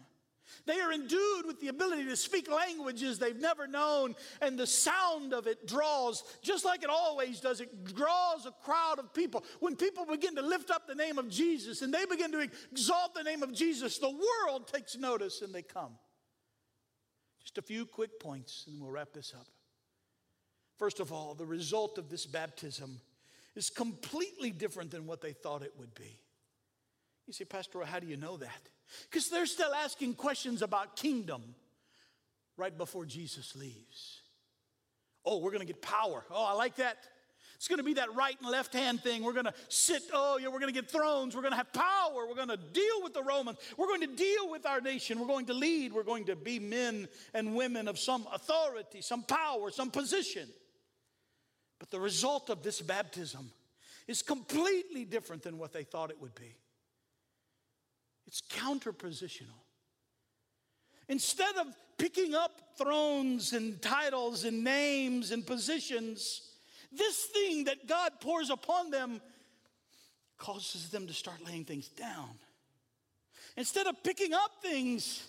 They 0.65 0.79
are 0.79 0.91
endued 0.91 1.45
with 1.45 1.59
the 1.61 1.67
ability 1.67 2.05
to 2.05 2.15
speak 2.15 2.49
languages 2.51 3.19
they've 3.19 3.39
never 3.39 3.67
known, 3.67 4.15
and 4.41 4.57
the 4.57 4.65
sound 4.65 5.33
of 5.33 5.45
it 5.45 5.67
draws, 5.67 6.23
just 6.41 6.65
like 6.65 6.83
it 6.83 6.89
always 6.89 7.39
does, 7.39 7.61
it 7.61 7.93
draws 7.93 8.45
a 8.47 8.51
crowd 8.63 8.97
of 8.97 9.13
people. 9.13 9.43
When 9.59 9.75
people 9.75 10.05
begin 10.05 10.35
to 10.35 10.41
lift 10.41 10.71
up 10.71 10.87
the 10.87 10.95
name 10.95 11.19
of 11.19 11.29
Jesus 11.29 11.83
and 11.83 11.93
they 11.93 12.05
begin 12.05 12.31
to 12.31 12.49
exalt 12.71 13.13
the 13.13 13.23
name 13.23 13.43
of 13.43 13.53
Jesus, 13.53 13.99
the 13.99 14.09
world 14.09 14.67
takes 14.67 14.97
notice 14.97 15.41
and 15.41 15.53
they 15.53 15.61
come. 15.61 15.97
Just 17.43 17.59
a 17.59 17.61
few 17.61 17.85
quick 17.85 18.19
points, 18.19 18.65
and 18.67 18.81
we'll 18.81 18.91
wrap 18.91 19.13
this 19.13 19.33
up. 19.37 19.45
First 20.79 20.99
of 20.99 21.11
all, 21.13 21.35
the 21.35 21.45
result 21.45 21.99
of 21.99 22.09
this 22.09 22.25
baptism 22.25 22.99
is 23.55 23.69
completely 23.69 24.49
different 24.49 24.89
than 24.89 25.05
what 25.05 25.21
they 25.21 25.31
thought 25.31 25.61
it 25.61 25.73
would 25.77 25.93
be. 25.93 26.19
You 27.27 27.33
say, 27.33 27.45
Pastor, 27.45 27.83
how 27.83 27.99
do 27.99 28.07
you 28.07 28.17
know 28.17 28.37
that? 28.37 28.69
Because 29.09 29.29
they're 29.29 29.45
still 29.45 29.73
asking 29.73 30.13
questions 30.13 30.61
about 30.61 30.95
kingdom 30.95 31.41
right 32.57 32.75
before 32.77 33.05
Jesus 33.05 33.55
leaves. 33.55 34.21
Oh, 35.25 35.39
we're 35.39 35.51
going 35.51 35.65
to 35.65 35.73
get 35.73 35.81
power. 35.81 36.23
Oh, 36.29 36.45
I 36.45 36.53
like 36.53 36.75
that. 36.75 36.97
It's 37.55 37.67
going 37.67 37.77
to 37.77 37.83
be 37.83 37.95
that 37.95 38.13
right 38.13 38.35
and 38.39 38.49
left 38.49 38.73
hand 38.73 39.01
thing. 39.01 39.23
We're 39.23 39.33
going 39.33 39.45
to 39.45 39.53
sit, 39.69 40.03
oh, 40.13 40.37
yeah, 40.37 40.49
we're 40.49 40.59
going 40.59 40.73
to 40.73 40.79
get 40.79 40.91
thrones. 40.91 41.35
We're 41.35 41.41
going 41.41 41.53
to 41.53 41.57
have 41.57 41.71
power. 41.73 42.27
We're 42.27 42.35
going 42.35 42.49
to 42.49 42.57
deal 42.57 43.01
with 43.01 43.13
the 43.13 43.23
Romans. 43.23 43.57
We're 43.77 43.87
going 43.87 44.01
to 44.01 44.15
deal 44.15 44.51
with 44.51 44.65
our 44.65 44.81
nation. 44.81 45.19
We're 45.19 45.25
going 45.25 45.45
to 45.47 45.53
lead. 45.53 45.93
We're 45.93 46.03
going 46.03 46.25
to 46.25 46.35
be 46.35 46.59
men 46.59 47.07
and 47.33 47.55
women 47.55 47.87
of 47.87 47.97
some 47.97 48.27
authority, 48.31 49.01
some 49.01 49.23
power, 49.23 49.71
some 49.71 49.89
position. 49.89 50.47
But 51.79 51.91
the 51.91 51.99
result 51.99 52.49
of 52.49 52.61
this 52.61 52.81
baptism 52.81 53.49
is 54.07 54.21
completely 54.21 55.05
different 55.05 55.41
than 55.41 55.57
what 55.57 55.73
they 55.73 55.83
thought 55.83 56.11
it 56.11 56.21
would 56.21 56.35
be. 56.35 56.53
It's 58.27 58.41
counterpositional. 58.41 59.61
Instead 61.07 61.55
of 61.57 61.67
picking 61.97 62.33
up 62.33 62.51
thrones 62.77 63.53
and 63.53 63.81
titles 63.81 64.43
and 64.43 64.63
names 64.63 65.31
and 65.31 65.45
positions, 65.45 66.41
this 66.91 67.25
thing 67.25 67.65
that 67.65 67.87
God 67.87 68.13
pours 68.19 68.49
upon 68.49 68.89
them 68.89 69.21
causes 70.37 70.89
them 70.89 71.07
to 71.07 71.13
start 71.13 71.45
laying 71.45 71.65
things 71.65 71.87
down. 71.89 72.29
Instead 73.57 73.87
of 73.87 74.03
picking 74.03 74.33
up 74.33 74.51
things, 74.61 75.25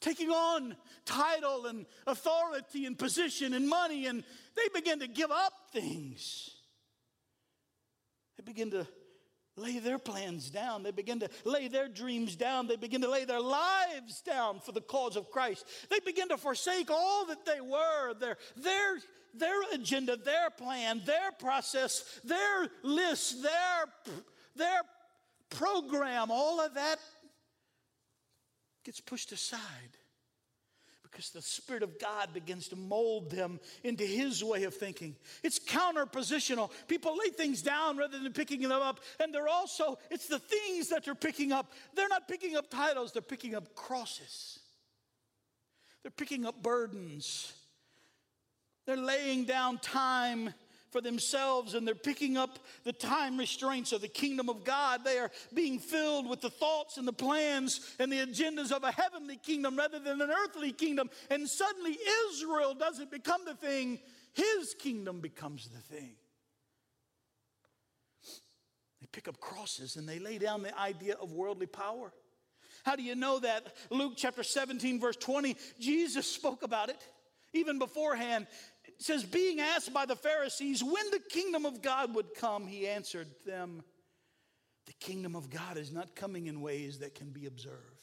taking 0.00 0.30
on 0.30 0.76
title 1.04 1.66
and 1.66 1.86
authority 2.06 2.84
and 2.84 2.98
position 2.98 3.54
and 3.54 3.68
money, 3.68 4.06
and 4.06 4.22
they 4.54 4.68
begin 4.74 5.00
to 5.00 5.08
give 5.08 5.30
up 5.30 5.52
things. 5.72 6.50
They 8.36 8.44
begin 8.44 8.70
to 8.72 8.86
lay 9.56 9.78
their 9.78 9.98
plans 9.98 10.50
down. 10.50 10.82
They 10.82 10.90
begin 10.90 11.20
to 11.20 11.30
lay 11.44 11.68
their 11.68 11.88
dreams 11.88 12.36
down. 12.36 12.66
They 12.66 12.76
begin 12.76 13.00
to 13.02 13.10
lay 13.10 13.24
their 13.24 13.40
lives 13.40 14.20
down 14.20 14.60
for 14.60 14.72
the 14.72 14.80
cause 14.80 15.16
of 15.16 15.30
Christ. 15.30 15.66
They 15.90 16.00
begin 16.00 16.28
to 16.28 16.36
forsake 16.36 16.90
all 16.90 17.26
that 17.26 17.46
they 17.46 17.60
were, 17.60 18.14
their, 18.14 18.36
their, 18.56 18.98
their 19.34 19.62
agenda, 19.72 20.16
their 20.16 20.50
plan, 20.50 21.02
their 21.06 21.32
process, 21.32 22.20
their 22.24 22.68
list, 22.82 23.42
their, 23.42 24.14
their 24.56 24.80
program. 25.50 26.30
All 26.30 26.60
of 26.60 26.74
that 26.74 26.98
gets 28.84 29.00
pushed 29.00 29.32
aside 29.32 29.96
because 31.16 31.30
the 31.30 31.40
Spirit 31.40 31.82
of 31.82 31.98
God 31.98 32.34
begins 32.34 32.68
to 32.68 32.76
mold 32.76 33.30
them 33.30 33.58
into 33.82 34.04
His 34.04 34.44
way 34.44 34.64
of 34.64 34.74
thinking. 34.74 35.16
It's 35.42 35.58
counterpositional. 35.58 36.70
People 36.88 37.16
lay 37.16 37.30
things 37.30 37.62
down 37.62 37.96
rather 37.96 38.18
than 38.18 38.30
picking 38.34 38.60
them 38.60 38.72
up. 38.72 39.00
And 39.18 39.34
they're 39.34 39.48
also, 39.48 39.98
it's 40.10 40.26
the 40.26 40.38
things 40.38 40.90
that 40.90 41.06
they're 41.06 41.14
picking 41.14 41.52
up. 41.52 41.72
They're 41.94 42.08
not 42.08 42.28
picking 42.28 42.54
up 42.54 42.68
titles, 42.68 43.12
they're 43.12 43.22
picking 43.22 43.54
up 43.54 43.74
crosses. 43.74 44.58
They're 46.02 46.10
picking 46.10 46.44
up 46.44 46.62
burdens. 46.62 47.50
They're 48.86 48.98
laying 48.98 49.44
down 49.44 49.78
time 49.78 50.52
for 50.90 51.00
themselves 51.00 51.74
and 51.74 51.86
they're 51.86 51.94
picking 51.94 52.36
up 52.36 52.58
the 52.84 52.92
time 52.92 53.36
restraints 53.36 53.92
of 53.92 54.00
the 54.00 54.08
kingdom 54.08 54.48
of 54.48 54.64
God. 54.64 55.04
They 55.04 55.18
are 55.18 55.30
being 55.54 55.78
filled 55.78 56.28
with 56.28 56.40
the 56.40 56.50
thoughts 56.50 56.96
and 56.96 57.06
the 57.06 57.12
plans 57.12 57.80
and 57.98 58.10
the 58.12 58.18
agendas 58.18 58.72
of 58.72 58.84
a 58.84 58.92
heavenly 58.92 59.36
kingdom 59.36 59.76
rather 59.76 59.98
than 59.98 60.20
an 60.20 60.30
earthly 60.30 60.72
kingdom. 60.72 61.10
And 61.30 61.48
suddenly 61.48 61.96
Israel 62.28 62.74
doesn't 62.74 63.10
become 63.10 63.44
the 63.44 63.54
thing, 63.54 63.98
his 64.34 64.74
kingdom 64.78 65.20
becomes 65.20 65.68
the 65.68 65.94
thing. 65.94 66.14
They 69.00 69.06
pick 69.12 69.28
up 69.28 69.40
crosses 69.40 69.96
and 69.96 70.08
they 70.08 70.18
lay 70.18 70.38
down 70.38 70.62
the 70.62 70.78
idea 70.78 71.14
of 71.14 71.32
worldly 71.32 71.66
power. 71.66 72.12
How 72.84 72.96
do 72.96 73.02
you 73.02 73.16
know 73.16 73.40
that? 73.40 73.74
Luke 73.90 74.12
chapter 74.16 74.42
17, 74.42 75.00
verse 75.00 75.16
20, 75.16 75.56
Jesus 75.80 76.30
spoke 76.30 76.62
about 76.62 76.88
it 76.88 77.02
even 77.56 77.78
beforehand 77.78 78.46
says, 78.98 79.24
being 79.24 79.60
asked 79.60 79.92
by 79.92 80.06
the 80.06 80.16
Pharisees 80.16 80.82
when 80.82 81.10
the 81.10 81.20
kingdom 81.30 81.66
of 81.66 81.82
God 81.82 82.14
would 82.14 82.34
come, 82.34 82.66
he 82.66 82.86
answered 82.86 83.28
them, 83.44 83.82
The 84.86 84.92
kingdom 84.94 85.36
of 85.36 85.50
God 85.50 85.76
is 85.76 85.92
not 85.92 86.14
coming 86.14 86.46
in 86.46 86.60
ways 86.60 87.00
that 87.00 87.14
can 87.14 87.30
be 87.30 87.46
observed. 87.46 87.96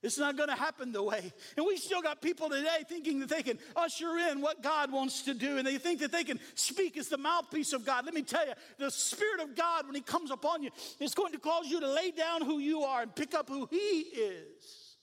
It's 0.00 0.18
not 0.18 0.36
going 0.36 0.48
to 0.48 0.54
happen 0.54 0.92
the 0.92 1.02
way. 1.02 1.32
And 1.56 1.66
we 1.66 1.76
still 1.76 2.00
got 2.00 2.22
people 2.22 2.48
today 2.48 2.84
thinking 2.88 3.18
that 3.18 3.28
they 3.28 3.42
can 3.42 3.58
usher 3.74 4.16
in 4.30 4.40
what 4.40 4.62
God 4.62 4.92
wants 4.92 5.22
to 5.22 5.34
do, 5.34 5.58
and 5.58 5.66
they 5.66 5.76
think 5.76 5.98
that 6.00 6.12
they 6.12 6.22
can 6.22 6.38
speak 6.54 6.96
as 6.96 7.08
the 7.08 7.18
mouthpiece 7.18 7.72
of 7.72 7.84
God. 7.84 8.04
Let 8.04 8.14
me 8.14 8.22
tell 8.22 8.46
you, 8.46 8.52
the 8.78 8.92
Spirit 8.92 9.40
of 9.40 9.56
God, 9.56 9.86
when 9.86 9.96
He 9.96 10.00
comes 10.00 10.30
upon 10.30 10.62
you, 10.62 10.70
is 11.00 11.14
going 11.14 11.32
to 11.32 11.38
cause 11.38 11.66
you 11.66 11.80
to 11.80 11.90
lay 11.90 12.12
down 12.12 12.42
who 12.42 12.60
you 12.60 12.82
are 12.82 13.02
and 13.02 13.12
pick 13.12 13.34
up 13.34 13.48
who 13.48 13.66
He 13.70 13.76
is. 13.76 14.96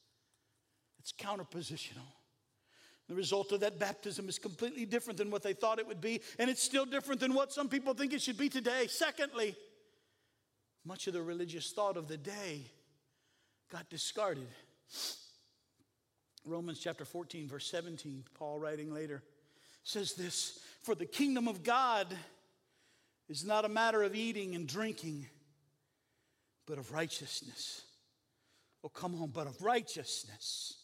It's 1.00 1.12
counterpositional. 1.12 2.08
The 3.08 3.16
result 3.16 3.52
of 3.52 3.60
that 3.60 3.80
baptism 3.80 4.28
is 4.28 4.40
completely 4.40 4.86
different 4.86 5.18
than 5.18 5.30
what 5.30 5.44
they 5.44 5.54
thought 5.54 5.80
it 5.80 5.88
would 5.88 6.02
be, 6.02 6.22
and 6.40 6.50
it's 6.50 6.64
still 6.64 6.86
different 6.86 7.22
than 7.22 7.34
what 7.34 7.54
some 7.54 7.70
people 7.70 7.94
think 7.94 8.14
it 8.14 8.22
should 8.22 8.38
be 8.38 8.50
today. 8.50 8.88
Secondly, 8.88 9.56
much 10.84 11.08
of 11.08 11.14
the 11.14 11.22
religious 11.22 11.72
thought 11.72 11.98
of 11.98 12.08
the 12.08 12.18
day 12.18 12.62
got 13.72 13.90
discarded. 13.90 14.48
Romans 16.46 16.80
chapter 16.80 17.06
14, 17.06 17.48
verse 17.48 17.68
17, 17.70 18.24
Paul 18.34 18.60
writing 18.60 18.94
later, 18.94 19.24
says 19.84 20.14
this 20.14 20.60
For 20.84 20.96
the 20.96 21.06
kingdom 21.06 21.48
of 21.48 21.64
God 21.64 22.08
is 23.28 23.44
not 23.44 23.66
a 23.66 23.70
matter 23.70 24.04
of 24.04 24.16
eating 24.16 24.56
and 24.56 24.68
drinking, 24.68 25.28
but 26.68 26.78
of 26.78 26.92
righteousness. 26.92 27.84
Oh, 28.84 28.90
come 28.90 29.20
on, 29.22 29.30
but 29.30 29.48
of 29.48 29.62
righteousness. 29.62 30.78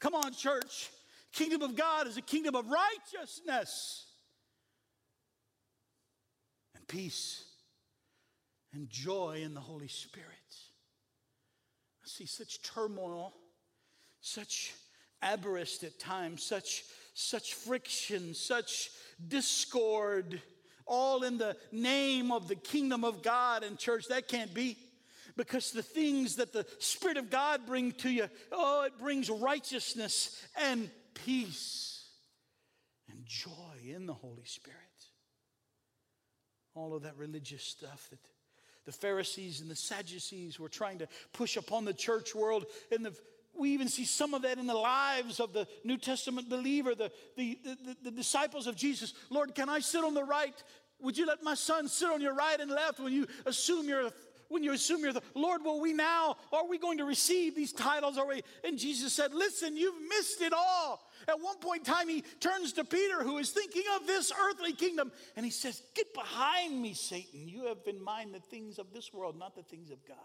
Come 0.00 0.14
on, 0.14 0.32
church. 0.32 0.90
Kingdom 1.36 1.60
of 1.60 1.76
God 1.76 2.06
is 2.06 2.16
a 2.16 2.22
kingdom 2.22 2.54
of 2.54 2.64
righteousness 2.66 4.06
and 6.74 6.88
peace 6.88 7.44
and 8.72 8.88
joy 8.88 9.42
in 9.44 9.52
the 9.52 9.60
Holy 9.60 9.88
Spirit. 9.88 10.26
I 12.02 12.08
see 12.08 12.24
such 12.24 12.62
turmoil, 12.62 13.34
such 14.22 14.72
aberrest 15.22 15.84
at 15.84 15.98
times, 15.98 16.42
such, 16.42 16.84
such 17.12 17.52
friction, 17.52 18.32
such 18.32 18.88
discord, 19.28 20.40
all 20.86 21.22
in 21.22 21.36
the 21.36 21.54
name 21.70 22.32
of 22.32 22.48
the 22.48 22.54
kingdom 22.54 23.04
of 23.04 23.22
God 23.22 23.62
and 23.62 23.78
church. 23.78 24.06
That 24.08 24.26
can't 24.26 24.54
be 24.54 24.78
because 25.36 25.72
the 25.72 25.82
things 25.82 26.36
that 26.36 26.54
the 26.54 26.64
Spirit 26.78 27.18
of 27.18 27.28
God 27.28 27.66
bring 27.66 27.92
to 27.92 28.08
you, 28.08 28.30
oh, 28.52 28.84
it 28.84 28.98
brings 28.98 29.28
righteousness 29.28 30.42
and 30.58 30.88
peace 31.24 32.04
and 33.10 33.24
joy 33.24 33.50
in 33.84 34.06
the 34.06 34.14
Holy 34.14 34.44
Spirit. 34.44 34.78
All 36.74 36.94
of 36.94 37.02
that 37.02 37.16
religious 37.16 37.62
stuff 37.62 38.08
that 38.10 38.18
the 38.84 38.92
Pharisees 38.92 39.60
and 39.60 39.70
the 39.70 39.76
Sadducees 39.76 40.60
were 40.60 40.68
trying 40.68 40.98
to 40.98 41.08
push 41.32 41.56
upon 41.56 41.84
the 41.84 41.94
church 41.94 42.34
world. 42.34 42.66
And 42.92 43.04
the, 43.04 43.16
we 43.58 43.70
even 43.70 43.88
see 43.88 44.04
some 44.04 44.34
of 44.34 44.42
that 44.42 44.58
in 44.58 44.66
the 44.66 44.74
lives 44.74 45.40
of 45.40 45.52
the 45.52 45.66
New 45.84 45.96
Testament 45.96 46.48
believer, 46.48 46.94
the, 46.94 47.10
the, 47.36 47.58
the, 47.64 47.96
the 48.04 48.10
disciples 48.10 48.66
of 48.66 48.76
Jesus. 48.76 49.14
Lord, 49.30 49.54
can 49.54 49.68
I 49.68 49.80
sit 49.80 50.04
on 50.04 50.14
the 50.14 50.24
right? 50.24 50.54
Would 51.00 51.18
you 51.18 51.26
let 51.26 51.42
my 51.42 51.54
son 51.54 51.88
sit 51.88 52.08
on 52.08 52.20
your 52.20 52.34
right 52.34 52.58
and 52.58 52.70
left 52.70 53.00
when 53.00 53.12
you 53.12 53.26
assume 53.44 53.88
you're 53.88 54.10
when 54.48 54.62
you 54.62 54.72
assume 54.72 55.00
you're 55.00 55.12
the 55.12 55.22
Lord, 55.34 55.64
will 55.64 55.80
we 55.80 55.92
now, 55.92 56.36
are 56.52 56.66
we 56.68 56.78
going 56.78 56.98
to 56.98 57.04
receive 57.04 57.54
these 57.54 57.72
titles? 57.72 58.18
Are 58.18 58.26
we? 58.26 58.42
And 58.64 58.78
Jesus 58.78 59.12
said, 59.12 59.34
Listen, 59.34 59.76
you've 59.76 60.08
missed 60.08 60.40
it 60.42 60.52
all. 60.52 61.08
At 61.28 61.40
one 61.40 61.58
point 61.58 61.86
in 61.86 61.92
time, 61.92 62.08
he 62.08 62.22
turns 62.40 62.72
to 62.74 62.84
Peter, 62.84 63.22
who 63.22 63.38
is 63.38 63.50
thinking 63.50 63.82
of 63.96 64.06
this 64.06 64.32
earthly 64.48 64.72
kingdom, 64.72 65.10
and 65.34 65.44
he 65.44 65.50
says, 65.50 65.82
Get 65.94 66.12
behind 66.14 66.80
me, 66.80 66.94
Satan. 66.94 67.48
You 67.48 67.66
have 67.66 67.78
in 67.86 68.02
mind 68.02 68.34
the 68.34 68.40
things 68.40 68.78
of 68.78 68.92
this 68.92 69.12
world, 69.12 69.38
not 69.38 69.54
the 69.54 69.62
things 69.62 69.90
of 69.90 70.04
God. 70.06 70.16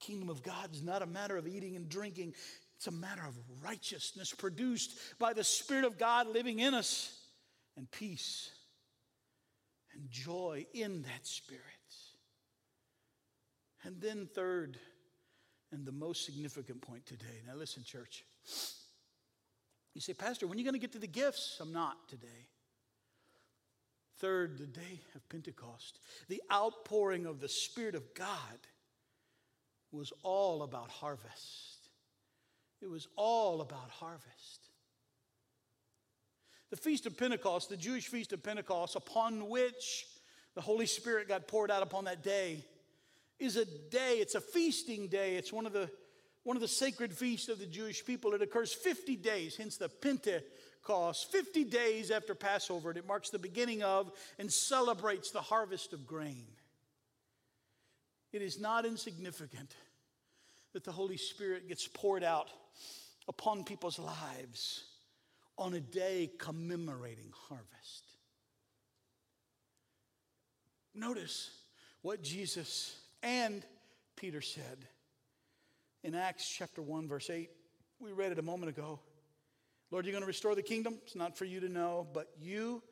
The 0.00 0.06
kingdom 0.06 0.28
of 0.28 0.42
God 0.42 0.72
is 0.72 0.82
not 0.82 1.02
a 1.02 1.06
matter 1.06 1.36
of 1.36 1.46
eating 1.48 1.76
and 1.76 1.88
drinking, 1.88 2.34
it's 2.76 2.86
a 2.86 2.92
matter 2.92 3.22
of 3.26 3.34
righteousness 3.64 4.32
produced 4.32 4.98
by 5.18 5.32
the 5.32 5.42
Spirit 5.42 5.84
of 5.84 5.98
God 5.98 6.28
living 6.28 6.60
in 6.60 6.74
us, 6.74 7.12
and 7.76 7.90
peace 7.90 8.50
and 9.94 10.10
joy 10.10 10.66
in 10.74 11.02
that 11.02 11.26
Spirit. 11.26 11.62
And 13.88 14.02
then, 14.02 14.28
third, 14.34 14.76
and 15.72 15.86
the 15.86 15.92
most 15.92 16.26
significant 16.26 16.82
point 16.82 17.06
today. 17.06 17.40
Now, 17.46 17.54
listen, 17.54 17.82
church. 17.84 18.22
You 19.94 20.02
say, 20.02 20.12
Pastor, 20.12 20.46
when 20.46 20.58
are 20.58 20.60
you 20.60 20.64
going 20.66 20.74
to 20.74 20.78
get 20.78 20.92
to 20.92 20.98
the 20.98 21.06
gifts? 21.06 21.56
I'm 21.58 21.72
not 21.72 22.06
today. 22.06 22.48
Third, 24.18 24.58
the 24.58 24.66
day 24.66 25.00
of 25.14 25.26
Pentecost, 25.30 26.00
the 26.28 26.42
outpouring 26.52 27.24
of 27.24 27.40
the 27.40 27.48
Spirit 27.48 27.94
of 27.94 28.12
God 28.12 28.58
was 29.90 30.12
all 30.22 30.64
about 30.64 30.90
harvest. 30.90 31.88
It 32.82 32.90
was 32.90 33.08
all 33.16 33.62
about 33.62 33.88
harvest. 33.88 34.68
The 36.68 36.76
Feast 36.76 37.06
of 37.06 37.16
Pentecost, 37.16 37.70
the 37.70 37.76
Jewish 37.78 38.08
Feast 38.08 38.34
of 38.34 38.42
Pentecost, 38.42 38.96
upon 38.96 39.48
which 39.48 40.04
the 40.54 40.60
Holy 40.60 40.84
Spirit 40.84 41.26
got 41.26 41.48
poured 41.48 41.70
out 41.70 41.82
upon 41.82 42.04
that 42.04 42.22
day, 42.22 42.66
is 43.38 43.56
a 43.56 43.64
day, 43.64 44.18
it's 44.18 44.34
a 44.34 44.40
feasting 44.40 45.08
day. 45.08 45.36
It's 45.36 45.52
one 45.52 45.66
of 45.66 45.72
the 45.72 45.90
one 46.44 46.56
of 46.56 46.62
the 46.62 46.68
sacred 46.68 47.12
feasts 47.12 47.50
of 47.50 47.58
the 47.58 47.66
Jewish 47.66 48.06
people. 48.06 48.32
It 48.32 48.40
occurs 48.40 48.72
50 48.72 49.16
days, 49.16 49.56
hence 49.56 49.76
the 49.76 49.90
Pentecost, 49.90 51.30
50 51.30 51.64
days 51.64 52.10
after 52.10 52.34
Passover. 52.34 52.88
And 52.88 52.98
it 52.98 53.06
marks 53.06 53.28
the 53.28 53.38
beginning 53.38 53.82
of 53.82 54.10
and 54.38 54.50
celebrates 54.50 55.30
the 55.30 55.42
harvest 55.42 55.92
of 55.92 56.06
grain. 56.06 56.46
It 58.32 58.40
is 58.40 58.58
not 58.58 58.86
insignificant 58.86 59.74
that 60.72 60.84
the 60.84 60.92
Holy 60.92 61.18
Spirit 61.18 61.68
gets 61.68 61.86
poured 61.86 62.24
out 62.24 62.48
upon 63.28 63.64
people's 63.64 63.98
lives 63.98 64.84
on 65.58 65.74
a 65.74 65.80
day 65.80 66.30
commemorating 66.38 67.30
harvest. 67.48 68.04
Notice 70.94 71.50
what 72.00 72.22
Jesus 72.22 72.98
and 73.22 73.64
Peter 74.16 74.40
said 74.40 74.86
in 76.04 76.14
Acts 76.14 76.48
chapter 76.48 76.82
1, 76.82 77.08
verse 77.08 77.30
8. 77.30 77.50
We 78.00 78.12
read 78.12 78.32
it 78.32 78.38
a 78.38 78.42
moment 78.42 78.70
ago. 78.70 79.00
Lord, 79.90 80.04
you're 80.04 80.12
going 80.12 80.22
to 80.22 80.28
restore 80.28 80.54
the 80.54 80.62
kingdom. 80.62 80.98
It's 81.02 81.16
not 81.16 81.36
for 81.36 81.44
you 81.44 81.60
to 81.60 81.68
know, 81.68 82.06
but 82.12 82.28
you 82.40 82.82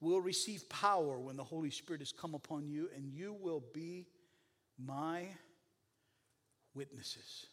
will 0.00 0.20
receive 0.20 0.68
power 0.68 1.18
when 1.18 1.36
the 1.36 1.44
Holy 1.44 1.70
Spirit 1.70 2.00
has 2.00 2.12
come 2.12 2.34
upon 2.34 2.68
you, 2.68 2.88
and 2.94 3.08
you 3.08 3.36
will 3.40 3.62
be 3.72 4.06
my 4.78 5.26
witnesses. 6.74 7.46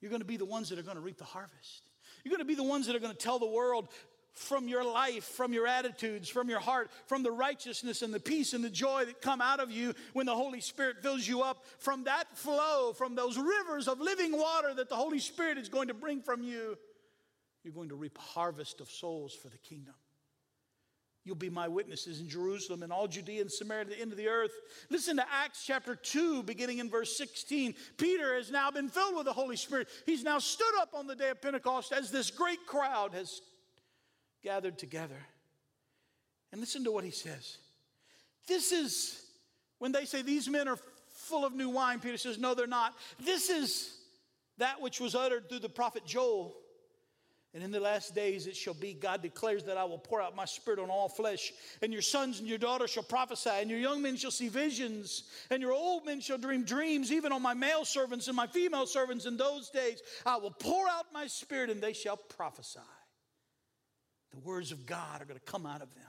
You're 0.00 0.10
going 0.10 0.20
to 0.20 0.26
be 0.26 0.36
the 0.36 0.44
ones 0.44 0.68
that 0.68 0.78
are 0.78 0.82
going 0.82 0.96
to 0.96 1.02
reap 1.02 1.18
the 1.18 1.24
harvest. 1.24 1.82
You're 2.24 2.30
going 2.30 2.40
to 2.40 2.44
be 2.44 2.54
the 2.54 2.62
ones 2.62 2.86
that 2.86 2.96
are 2.96 3.00
going 3.00 3.12
to 3.12 3.18
tell 3.18 3.38
the 3.38 3.46
world 3.46 3.88
from 4.34 4.68
your 4.68 4.84
life, 4.84 5.24
from 5.24 5.52
your 5.52 5.66
attitudes, 5.66 6.28
from 6.28 6.48
your 6.48 6.60
heart, 6.60 6.90
from 7.06 7.22
the 7.22 7.30
righteousness 7.30 8.02
and 8.02 8.12
the 8.12 8.20
peace 8.20 8.54
and 8.54 8.64
the 8.64 8.70
joy 8.70 9.04
that 9.04 9.20
come 9.20 9.40
out 9.40 9.60
of 9.60 9.70
you 9.70 9.94
when 10.12 10.26
the 10.26 10.34
Holy 10.34 10.60
Spirit 10.60 11.02
fills 11.02 11.26
you 11.26 11.42
up, 11.42 11.64
from 11.78 12.04
that 12.04 12.36
flow, 12.36 12.92
from 12.92 13.14
those 13.14 13.36
rivers 13.36 13.88
of 13.88 14.00
living 14.00 14.32
water 14.36 14.74
that 14.74 14.88
the 14.88 14.96
Holy 14.96 15.18
Spirit 15.18 15.58
is 15.58 15.68
going 15.68 15.88
to 15.88 15.94
bring 15.94 16.22
from 16.22 16.42
you, 16.42 16.76
you're 17.62 17.74
going 17.74 17.90
to 17.90 17.94
reap 17.94 18.18
harvest 18.18 18.80
of 18.80 18.90
souls 18.90 19.34
for 19.34 19.48
the 19.48 19.58
kingdom. 19.58 19.94
You'll 21.24 21.36
be 21.36 21.50
my 21.50 21.68
witnesses 21.68 22.20
in 22.20 22.28
Jerusalem 22.28 22.82
and 22.82 22.92
all 22.92 23.06
Judea 23.06 23.42
and 23.42 23.52
Samaria 23.52 23.84
to 23.84 23.90
the 23.90 24.00
end 24.00 24.10
of 24.10 24.18
the 24.18 24.26
earth. 24.26 24.50
Listen 24.90 25.16
to 25.18 25.24
Acts 25.32 25.64
chapter 25.64 25.94
2, 25.94 26.42
beginning 26.42 26.78
in 26.78 26.90
verse 26.90 27.16
16. 27.16 27.74
Peter 27.96 28.34
has 28.34 28.50
now 28.50 28.72
been 28.72 28.88
filled 28.88 29.14
with 29.14 29.26
the 29.26 29.32
Holy 29.32 29.54
Spirit. 29.54 29.88
He's 30.04 30.24
now 30.24 30.40
stood 30.40 30.74
up 30.80 30.88
on 30.94 31.06
the 31.06 31.14
day 31.14 31.30
of 31.30 31.40
Pentecost 31.40 31.92
as 31.92 32.10
this 32.10 32.32
great 32.32 32.66
crowd 32.66 33.14
has 33.14 33.40
gathered 34.42 34.78
together. 34.78 35.18
And 36.50 36.60
listen 36.60 36.84
to 36.84 36.92
what 36.92 37.04
he 37.04 37.10
says. 37.10 37.58
This 38.46 38.72
is, 38.72 39.22
when 39.78 39.92
they 39.92 40.04
say 40.04 40.22
these 40.22 40.48
men 40.48 40.68
are 40.68 40.78
full 41.08 41.44
of 41.44 41.54
new 41.54 41.70
wine, 41.70 42.00
Peter 42.00 42.18
says, 42.18 42.38
no, 42.38 42.54
they're 42.54 42.66
not. 42.66 42.94
This 43.24 43.48
is 43.48 43.96
that 44.58 44.80
which 44.80 45.00
was 45.00 45.14
uttered 45.14 45.48
through 45.48 45.60
the 45.60 45.68
prophet 45.68 46.04
Joel. 46.04 46.54
And 47.54 47.62
in 47.62 47.70
the 47.70 47.80
last 47.80 48.14
days 48.14 48.46
it 48.46 48.56
shall 48.56 48.74
be, 48.74 48.94
God 48.94 49.20
declares 49.20 49.64
that 49.64 49.76
I 49.76 49.84
will 49.84 49.98
pour 49.98 50.22
out 50.22 50.34
my 50.34 50.46
spirit 50.46 50.80
on 50.80 50.88
all 50.88 51.08
flesh, 51.08 51.52
and 51.82 51.92
your 51.92 52.00
sons 52.00 52.38
and 52.38 52.48
your 52.48 52.56
daughters 52.56 52.90
shall 52.90 53.02
prophesy, 53.02 53.50
and 53.50 53.68
your 53.68 53.78
young 53.78 54.00
men 54.00 54.16
shall 54.16 54.30
see 54.30 54.48
visions, 54.48 55.24
and 55.50 55.60
your 55.60 55.72
old 55.72 56.06
men 56.06 56.20
shall 56.20 56.38
dream 56.38 56.64
dreams, 56.64 57.12
even 57.12 57.30
on 57.30 57.42
my 57.42 57.52
male 57.52 57.84
servants 57.84 58.26
and 58.28 58.36
my 58.36 58.46
female 58.46 58.86
servants 58.86 59.26
in 59.26 59.36
those 59.36 59.68
days. 59.68 60.00
I 60.24 60.36
will 60.38 60.50
pour 60.50 60.88
out 60.88 61.12
my 61.12 61.26
spirit, 61.26 61.68
and 61.68 61.82
they 61.82 61.92
shall 61.92 62.16
prophesy. 62.16 62.80
The 64.32 64.40
words 64.40 64.72
of 64.72 64.86
God 64.86 65.20
are 65.20 65.24
going 65.24 65.38
to 65.38 65.52
come 65.52 65.66
out 65.66 65.82
of 65.82 65.94
them. 65.94 66.04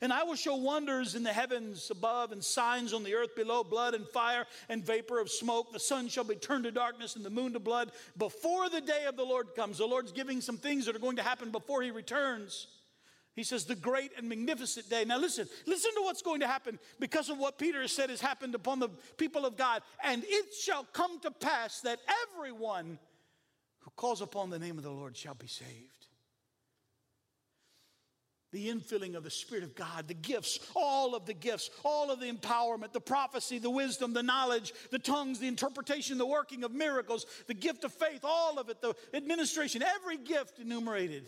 And 0.00 0.12
I 0.12 0.22
will 0.22 0.36
show 0.36 0.56
wonders 0.56 1.14
in 1.14 1.22
the 1.22 1.32
heavens 1.32 1.90
above 1.90 2.32
and 2.32 2.42
signs 2.42 2.92
on 2.92 3.02
the 3.02 3.14
earth 3.14 3.34
below 3.34 3.64
blood 3.64 3.94
and 3.94 4.06
fire 4.08 4.46
and 4.68 4.84
vapor 4.84 5.20
of 5.20 5.30
smoke. 5.30 5.72
The 5.72 5.80
sun 5.80 6.08
shall 6.08 6.24
be 6.24 6.36
turned 6.36 6.64
to 6.64 6.72
darkness 6.72 7.16
and 7.16 7.24
the 7.24 7.30
moon 7.30 7.52
to 7.52 7.60
blood 7.60 7.92
before 8.16 8.68
the 8.68 8.80
day 8.80 9.04
of 9.06 9.16
the 9.16 9.24
Lord 9.24 9.54
comes. 9.54 9.78
The 9.78 9.86
Lord's 9.86 10.12
giving 10.12 10.40
some 10.40 10.56
things 10.56 10.86
that 10.86 10.96
are 10.96 11.00
going 11.00 11.16
to 11.16 11.22
happen 11.22 11.50
before 11.50 11.82
he 11.82 11.90
returns. 11.90 12.68
He 13.34 13.44
says, 13.44 13.64
the 13.64 13.74
great 13.74 14.12
and 14.16 14.28
magnificent 14.28 14.90
day. 14.90 15.04
Now, 15.04 15.18
listen, 15.18 15.48
listen 15.66 15.90
to 15.94 16.02
what's 16.02 16.22
going 16.22 16.40
to 16.40 16.46
happen 16.46 16.78
because 17.00 17.30
of 17.30 17.38
what 17.38 17.58
Peter 17.58 17.80
has 17.80 17.92
said 17.92 18.10
has 18.10 18.20
happened 18.20 18.54
upon 18.54 18.78
the 18.78 18.90
people 19.16 19.46
of 19.46 19.56
God. 19.56 19.82
And 20.04 20.22
it 20.26 20.54
shall 20.54 20.84
come 20.92 21.18
to 21.20 21.30
pass 21.30 21.80
that 21.80 21.98
everyone 22.36 22.98
who 23.80 23.90
calls 23.96 24.20
upon 24.20 24.50
the 24.50 24.58
name 24.58 24.76
of 24.76 24.84
the 24.84 24.90
Lord 24.90 25.16
shall 25.16 25.34
be 25.34 25.46
saved. 25.46 26.08
The 28.52 28.68
infilling 28.68 29.16
of 29.16 29.24
the 29.24 29.30
Spirit 29.30 29.64
of 29.64 29.74
God, 29.74 30.06
the 30.06 30.14
gifts, 30.14 30.60
all 30.74 31.14
of 31.14 31.26
the 31.26 31.34
gifts, 31.34 31.70
all 31.84 32.10
of 32.10 32.20
the 32.20 32.30
empowerment, 32.30 32.92
the 32.92 33.00
prophecy, 33.00 33.58
the 33.58 33.70
wisdom, 33.70 34.12
the 34.12 34.22
knowledge, 34.22 34.72
the 34.90 34.98
tongues, 34.98 35.38
the 35.38 35.48
interpretation, 35.48 36.18
the 36.18 36.26
working 36.26 36.62
of 36.62 36.72
miracles, 36.72 37.26
the 37.46 37.54
gift 37.54 37.84
of 37.84 37.92
faith, 37.92 38.20
all 38.22 38.58
of 38.58 38.68
it, 38.68 38.80
the 38.82 38.94
administration, 39.14 39.82
every 39.82 40.18
gift 40.18 40.58
enumerated 40.58 41.26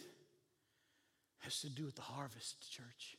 has 1.45 1.61
to 1.61 1.69
do 1.69 1.85
with 1.85 1.95
the 1.95 2.03
harvest, 2.03 2.73
church. 2.73 3.19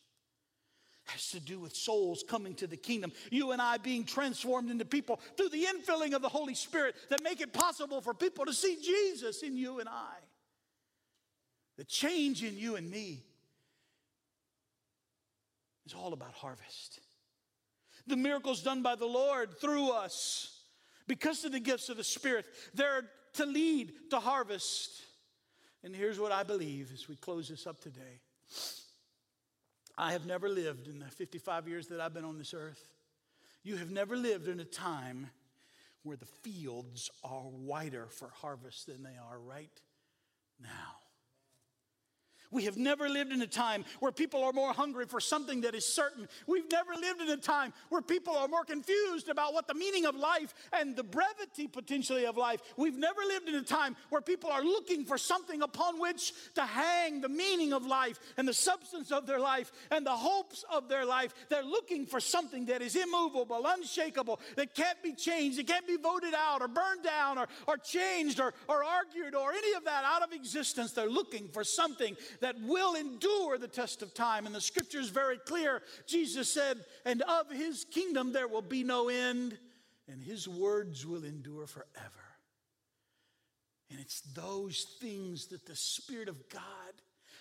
Has 1.05 1.29
to 1.29 1.39
do 1.39 1.59
with 1.59 1.75
souls 1.75 2.23
coming 2.27 2.55
to 2.55 2.65
the 2.65 2.77
kingdom. 2.77 3.11
You 3.29 3.51
and 3.51 3.61
I 3.61 3.77
being 3.77 4.03
transformed 4.03 4.71
into 4.71 4.85
people 4.85 5.19
through 5.37 5.49
the 5.49 5.63
infilling 5.63 6.15
of 6.15 6.23
the 6.23 6.29
Holy 6.29 6.55
Spirit 6.55 6.95
that 7.09 7.23
make 7.23 7.41
it 7.41 7.53
possible 7.53 8.01
for 8.01 8.15
people 8.15 8.45
to 8.45 8.53
see 8.53 8.77
Jesus 8.83 9.43
in 9.43 9.55
you 9.55 9.79
and 9.79 9.87
I. 9.87 10.15
The 11.77 11.83
change 11.83 12.43
in 12.43 12.57
you 12.57 12.75
and 12.75 12.89
me 12.89 13.23
is 15.85 15.93
all 15.93 16.13
about 16.13 16.33
harvest. 16.33 16.99
The 18.07 18.17
miracles 18.17 18.61
done 18.61 18.81
by 18.81 18.95
the 18.95 19.05
Lord 19.05 19.59
through 19.59 19.89
us, 19.91 20.51
because 21.07 21.45
of 21.45 21.51
the 21.51 21.59
gifts 21.59 21.89
of 21.89 21.97
the 21.97 22.03
Spirit, 22.03 22.45
they're 22.73 23.05
to 23.33 23.45
lead 23.45 23.91
to 24.09 24.19
harvest. 24.19 25.03
And 25.83 25.95
here's 25.95 26.19
what 26.19 26.31
I 26.31 26.43
believe 26.43 26.91
as 26.93 27.07
we 27.07 27.15
close 27.15 27.49
this 27.49 27.67
up 27.67 27.79
today 27.79 28.19
I 29.97 30.11
have 30.11 30.25
never 30.25 30.49
lived 30.49 30.87
in 30.87 30.99
the 30.99 31.05
55 31.05 31.67
years 31.67 31.87
that 31.87 32.01
I've 32.01 32.13
been 32.13 32.25
on 32.25 32.37
this 32.37 32.53
earth. 32.53 32.83
You 33.63 33.77
have 33.77 33.91
never 33.91 34.15
lived 34.15 34.47
in 34.47 34.59
a 34.59 34.65
time 34.65 35.29
where 36.03 36.17
the 36.17 36.25
fields 36.25 37.09
are 37.23 37.45
wider 37.45 38.07
for 38.09 38.29
harvest 38.41 38.85
than 38.85 39.03
they 39.03 39.17
are 39.17 39.39
right 39.39 39.81
now. 40.61 41.04
We 42.51 42.63
have 42.65 42.77
never 42.77 43.09
lived 43.09 43.31
in 43.31 43.41
a 43.41 43.47
time 43.47 43.85
where 43.99 44.11
people 44.11 44.43
are 44.43 44.53
more 44.53 44.73
hungry 44.73 45.05
for 45.05 45.19
something 45.19 45.61
that 45.61 45.75
is 45.75 45.85
certain. 45.85 46.27
We've 46.47 46.69
never 46.71 46.93
lived 46.95 47.21
in 47.21 47.29
a 47.29 47.37
time 47.37 47.73
where 47.89 48.01
people 48.01 48.35
are 48.35 48.47
more 48.47 48.63
confused 48.63 49.29
about 49.29 49.53
what 49.53 49.67
the 49.67 49.73
meaning 49.73 50.05
of 50.05 50.15
life 50.15 50.53
and 50.73 50.95
the 50.95 51.03
brevity 51.03 51.67
potentially 51.67 52.25
of 52.25 52.37
life. 52.37 52.61
We've 52.77 52.97
never 52.97 53.21
lived 53.27 53.49
in 53.49 53.55
a 53.55 53.61
time 53.61 53.95
where 54.09 54.21
people 54.21 54.49
are 54.49 54.63
looking 54.63 55.05
for 55.05 55.17
something 55.17 55.61
upon 55.61 55.99
which 55.99 56.33
to 56.55 56.61
hang 56.61 57.21
the 57.21 57.29
meaning 57.29 57.73
of 57.73 57.85
life 57.85 58.19
and 58.37 58.47
the 58.47 58.53
substance 58.53 59.11
of 59.11 59.25
their 59.25 59.39
life 59.39 59.71
and 59.91 60.05
the 60.05 60.11
hopes 60.11 60.63
of 60.71 60.89
their 60.89 61.05
life. 61.05 61.33
They're 61.49 61.63
looking 61.63 62.05
for 62.05 62.19
something 62.19 62.65
that 62.67 62.81
is 62.81 62.95
immovable, 62.95 63.63
unshakable, 63.65 64.39
that 64.55 64.75
can't 64.75 65.01
be 65.03 65.13
changed, 65.13 65.59
it 65.59 65.67
can't 65.67 65.87
be 65.87 65.97
voted 65.97 66.33
out 66.33 66.61
or 66.61 66.67
burned 66.67 67.03
down 67.03 67.37
or, 67.37 67.47
or 67.67 67.77
changed 67.77 68.39
or, 68.39 68.53
or 68.67 68.83
argued 68.83 69.35
or 69.35 69.51
any 69.51 69.73
of 69.73 69.85
that 69.85 70.03
out 70.05 70.21
of 70.21 70.33
existence. 70.33 70.91
They're 70.91 71.09
looking 71.09 71.49
for 71.49 71.63
something 71.63 72.15
that 72.41 72.55
will 72.61 72.95
endure 72.95 73.57
the 73.57 73.67
test 73.67 74.01
of 74.01 74.13
time. 74.13 74.45
And 74.45 74.55
the 74.55 74.61
scripture 74.61 74.99
is 74.99 75.09
very 75.09 75.37
clear. 75.37 75.81
Jesus 76.07 76.51
said, 76.51 76.77
And 77.05 77.21
of 77.23 77.49
his 77.49 77.85
kingdom 77.85 78.31
there 78.31 78.47
will 78.47 78.61
be 78.61 78.83
no 78.83 79.09
end, 79.09 79.57
and 80.07 80.21
his 80.21 80.47
words 80.47 81.05
will 81.05 81.23
endure 81.23 81.67
forever. 81.67 82.25
And 83.89 83.99
it's 83.99 84.21
those 84.33 84.85
things 84.99 85.47
that 85.47 85.65
the 85.65 85.75
Spirit 85.75 86.27
of 86.27 86.49
God 86.49 86.61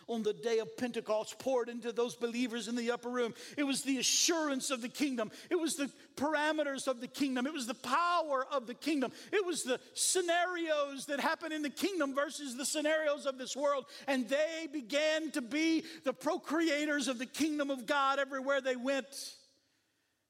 on 0.08 0.22
the 0.22 0.32
day 0.32 0.58
of 0.58 0.76
Pentecost 0.76 1.38
poured 1.38 1.68
into 1.68 1.92
those 1.92 2.14
believers 2.14 2.68
in 2.68 2.76
the 2.76 2.90
upper 2.90 3.08
room. 3.08 3.34
It 3.56 3.64
was 3.64 3.82
the 3.82 3.98
assurance 3.98 4.70
of 4.70 4.82
the 4.82 4.88
kingdom, 4.88 5.30
it 5.50 5.58
was 5.58 5.76
the 5.76 5.90
parameters 6.16 6.86
of 6.86 7.00
the 7.00 7.08
kingdom, 7.08 7.46
it 7.46 7.52
was 7.52 7.66
the 7.66 7.74
power 7.74 8.46
of 8.50 8.66
the 8.66 8.74
kingdom, 8.74 9.12
it 9.32 9.44
was 9.44 9.62
the 9.62 9.80
scenarios 9.94 11.06
that 11.06 11.20
happen 11.20 11.52
in 11.52 11.62
the 11.62 11.70
kingdom 11.70 12.14
versus 12.14 12.56
the 12.56 12.64
scenarios 12.64 13.26
of 13.26 13.38
this 13.38 13.56
world. 13.56 13.86
And 14.06 14.28
they 14.28 14.68
began 14.72 15.30
to 15.32 15.42
be 15.42 15.84
the 16.04 16.14
procreators 16.14 17.08
of 17.08 17.18
the 17.18 17.26
kingdom 17.26 17.70
of 17.70 17.86
God 17.86 18.18
everywhere 18.18 18.60
they 18.60 18.76
went. 18.76 19.34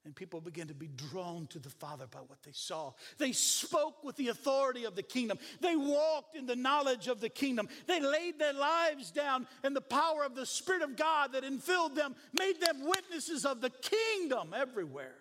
And 0.05 0.15
people 0.15 0.41
began 0.43 0.67
to 0.69 0.75
be 0.75 0.89
drawn 0.89 1.47
to 1.47 1.59
the 1.59 1.71
Father 1.71 2.07
by 2.07 2.19
what 2.19 2.43
they 2.43 2.53
saw. 2.53 2.93
They 3.17 3.33
spoke 3.33 4.05
with 4.05 4.17
the 4.17 4.29
authority 4.29 4.85
of 4.85 4.97
the 4.97 5.03
kingdom. 5.03 5.39
They 5.61 5.77
walked 5.77 6.37
in 6.37 6.45
the 6.45 6.57
knowledge 6.57 7.09
of 7.09 7.21
the 7.21 7.31
kingdom. 7.31 7.69
They 7.87 8.01
laid 8.01 8.39
their 8.39 8.53
lives 8.53 9.11
down, 9.11 9.47
and 9.63 9.75
the 9.75 9.81
power 9.81 10.23
of 10.25 10.35
the 10.35 10.45
Spirit 10.45 10.83
of 10.83 10.97
God 10.97 11.33
that 11.33 11.43
infilled 11.43 11.95
them 11.95 12.15
made 12.39 12.61
them 12.61 12.87
witnesses 12.87 13.47
of 13.47 13.63
the 13.63 13.71
kingdom 13.71 14.53
everywhere. 14.55 15.17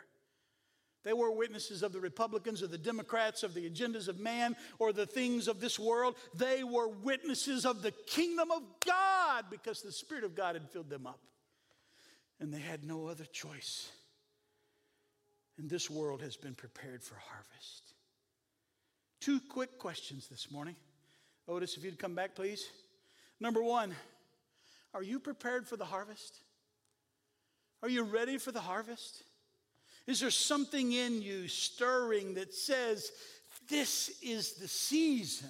They 1.05 1.13
were 1.13 1.31
witnesses 1.31 1.81
of 1.81 1.93
the 1.93 1.99
Republicans 2.01 2.61
or 2.61 2.67
the 2.67 2.77
Democrats, 2.77 3.43
of 3.43 3.53
the 3.53 3.69
agendas 3.69 4.09
of 4.09 4.19
man 4.19 4.55
or 4.79 4.91
the 4.91 5.05
things 5.05 5.47
of 5.47 5.61
this 5.61 5.79
world. 5.79 6.15
They 6.33 6.63
were 6.63 6.89
witnesses 6.89 7.65
of 7.65 7.81
the 7.81 7.91
kingdom 7.91 8.51
of 8.51 8.63
God 8.85 9.45
because 9.49 9.81
the 9.81 9.91
Spirit 9.91 10.23
of 10.25 10.35
God 10.35 10.55
had 10.55 10.69
filled 10.69 10.89
them 10.89 11.07
up. 11.07 11.19
And 12.39 12.53
they 12.53 12.59
had 12.59 12.85
no 12.85 13.07
other 13.07 13.25
choice 13.25 13.89
and 15.57 15.69
this 15.69 15.89
world 15.89 16.21
has 16.21 16.35
been 16.35 16.55
prepared 16.55 17.03
for 17.03 17.15
harvest. 17.15 17.93
Two 19.19 19.39
quick 19.39 19.77
questions 19.77 20.27
this 20.27 20.51
morning. 20.51 20.75
Otis, 21.47 21.77
if 21.77 21.83
you'd 21.83 21.99
come 21.99 22.15
back, 22.15 22.35
please. 22.35 22.69
Number 23.39 23.61
one, 23.61 23.93
are 24.93 25.03
you 25.03 25.19
prepared 25.19 25.67
for 25.67 25.77
the 25.77 25.85
harvest? 25.85 26.39
Are 27.81 27.89
you 27.89 28.03
ready 28.03 28.37
for 28.37 28.51
the 28.51 28.61
harvest? 28.61 29.23
Is 30.07 30.19
there 30.19 30.31
something 30.31 30.91
in 30.91 31.21
you 31.21 31.47
stirring 31.47 32.33
that 32.35 32.53
says, 32.53 33.11
This 33.69 34.19
is 34.21 34.53
the 34.53 34.67
season? 34.67 35.49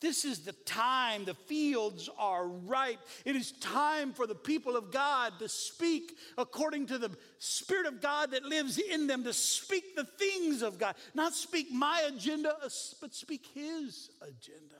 This 0.00 0.26
is 0.26 0.40
the 0.40 0.52
time. 0.52 1.24
The 1.24 1.34
fields 1.34 2.10
are 2.18 2.46
ripe. 2.46 3.00
It 3.24 3.34
is 3.34 3.52
time 3.52 4.12
for 4.12 4.26
the 4.26 4.34
people 4.34 4.76
of 4.76 4.92
God 4.92 5.32
to 5.38 5.48
speak 5.48 6.18
according 6.36 6.86
to 6.86 6.98
the 6.98 7.16
Spirit 7.38 7.86
of 7.86 8.02
God 8.02 8.32
that 8.32 8.44
lives 8.44 8.78
in 8.78 9.06
them, 9.06 9.24
to 9.24 9.32
speak 9.32 9.96
the 9.96 10.04
things 10.04 10.62
of 10.62 10.78
God. 10.78 10.96
Not 11.14 11.32
speak 11.32 11.72
my 11.72 12.04
agenda, 12.08 12.54
uh, 12.62 12.68
but 13.00 13.14
speak 13.14 13.46
His 13.54 14.10
agenda. 14.20 14.76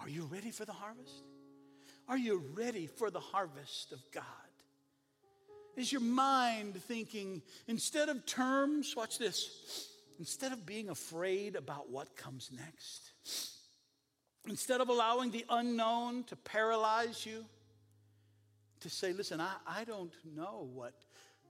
Are 0.00 0.08
you 0.08 0.24
ready 0.24 0.50
for 0.50 0.64
the 0.64 0.72
harvest? 0.72 1.22
Are 2.08 2.18
you 2.18 2.42
ready 2.54 2.86
for 2.86 3.10
the 3.10 3.20
harvest 3.20 3.92
of 3.92 4.00
God? 4.12 4.24
Is 5.76 5.90
your 5.90 6.02
mind 6.02 6.76
thinking, 6.82 7.42
instead 7.66 8.08
of 8.08 8.26
terms, 8.26 8.94
watch 8.96 9.18
this, 9.18 9.88
instead 10.18 10.52
of 10.52 10.66
being 10.66 10.88
afraid 10.88 11.56
about 11.56 11.90
what 11.90 12.16
comes 12.16 12.50
next, 12.52 13.10
Instead 14.46 14.80
of 14.80 14.88
allowing 14.88 15.30
the 15.30 15.44
unknown 15.48 16.24
to 16.24 16.36
paralyze 16.36 17.24
you, 17.24 17.44
to 18.80 18.90
say, 18.90 19.12
listen, 19.12 19.40
I, 19.40 19.54
I 19.66 19.84
don't 19.84 20.12
know 20.36 20.68
what 20.74 20.92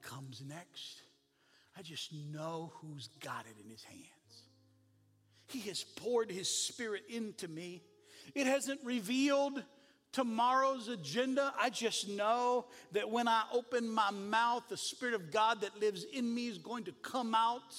comes 0.03 0.43
next. 0.47 1.03
I 1.77 1.83
just 1.83 2.13
know 2.13 2.73
who's 2.77 3.09
got 3.21 3.47
it 3.47 3.63
in 3.63 3.69
his 3.69 3.83
hands. 3.83 4.05
He 5.49 5.61
has 5.69 5.83
poured 5.83 6.31
his 6.31 6.49
spirit 6.49 7.03
into 7.09 7.49
me. 7.49 7.83
It 8.35 8.47
hasn't 8.47 8.81
revealed 8.85 9.63
tomorrow's 10.13 10.87
agenda. 10.89 11.53
I 11.61 11.71
just 11.71 12.09
know 12.09 12.67
that 12.93 13.11
when 13.11 13.27
I 13.27 13.43
open 13.53 13.89
my 13.89 14.11
mouth, 14.13 14.63
the 14.69 14.77
Spirit 14.77 15.15
of 15.15 15.33
God 15.33 15.61
that 15.63 15.81
lives 15.81 16.05
in 16.05 16.33
me 16.33 16.47
is 16.47 16.59
going 16.59 16.85
to 16.85 16.93
come 17.03 17.35
out 17.35 17.75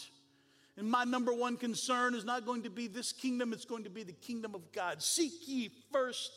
and 0.77 0.89
my 0.89 1.05
number 1.05 1.33
one 1.33 1.55
concern 1.55 2.15
is 2.15 2.25
not 2.25 2.45
going 2.45 2.63
to 2.63 2.69
be 2.69 2.87
this 2.87 3.13
kingdom, 3.13 3.53
it's 3.53 3.65
going 3.65 3.85
to 3.85 3.89
be 3.89 4.03
the 4.03 4.13
kingdom 4.13 4.55
of 4.55 4.71
God. 4.71 5.01
Seek 5.01 5.47
ye 5.47 5.69
first 5.91 6.31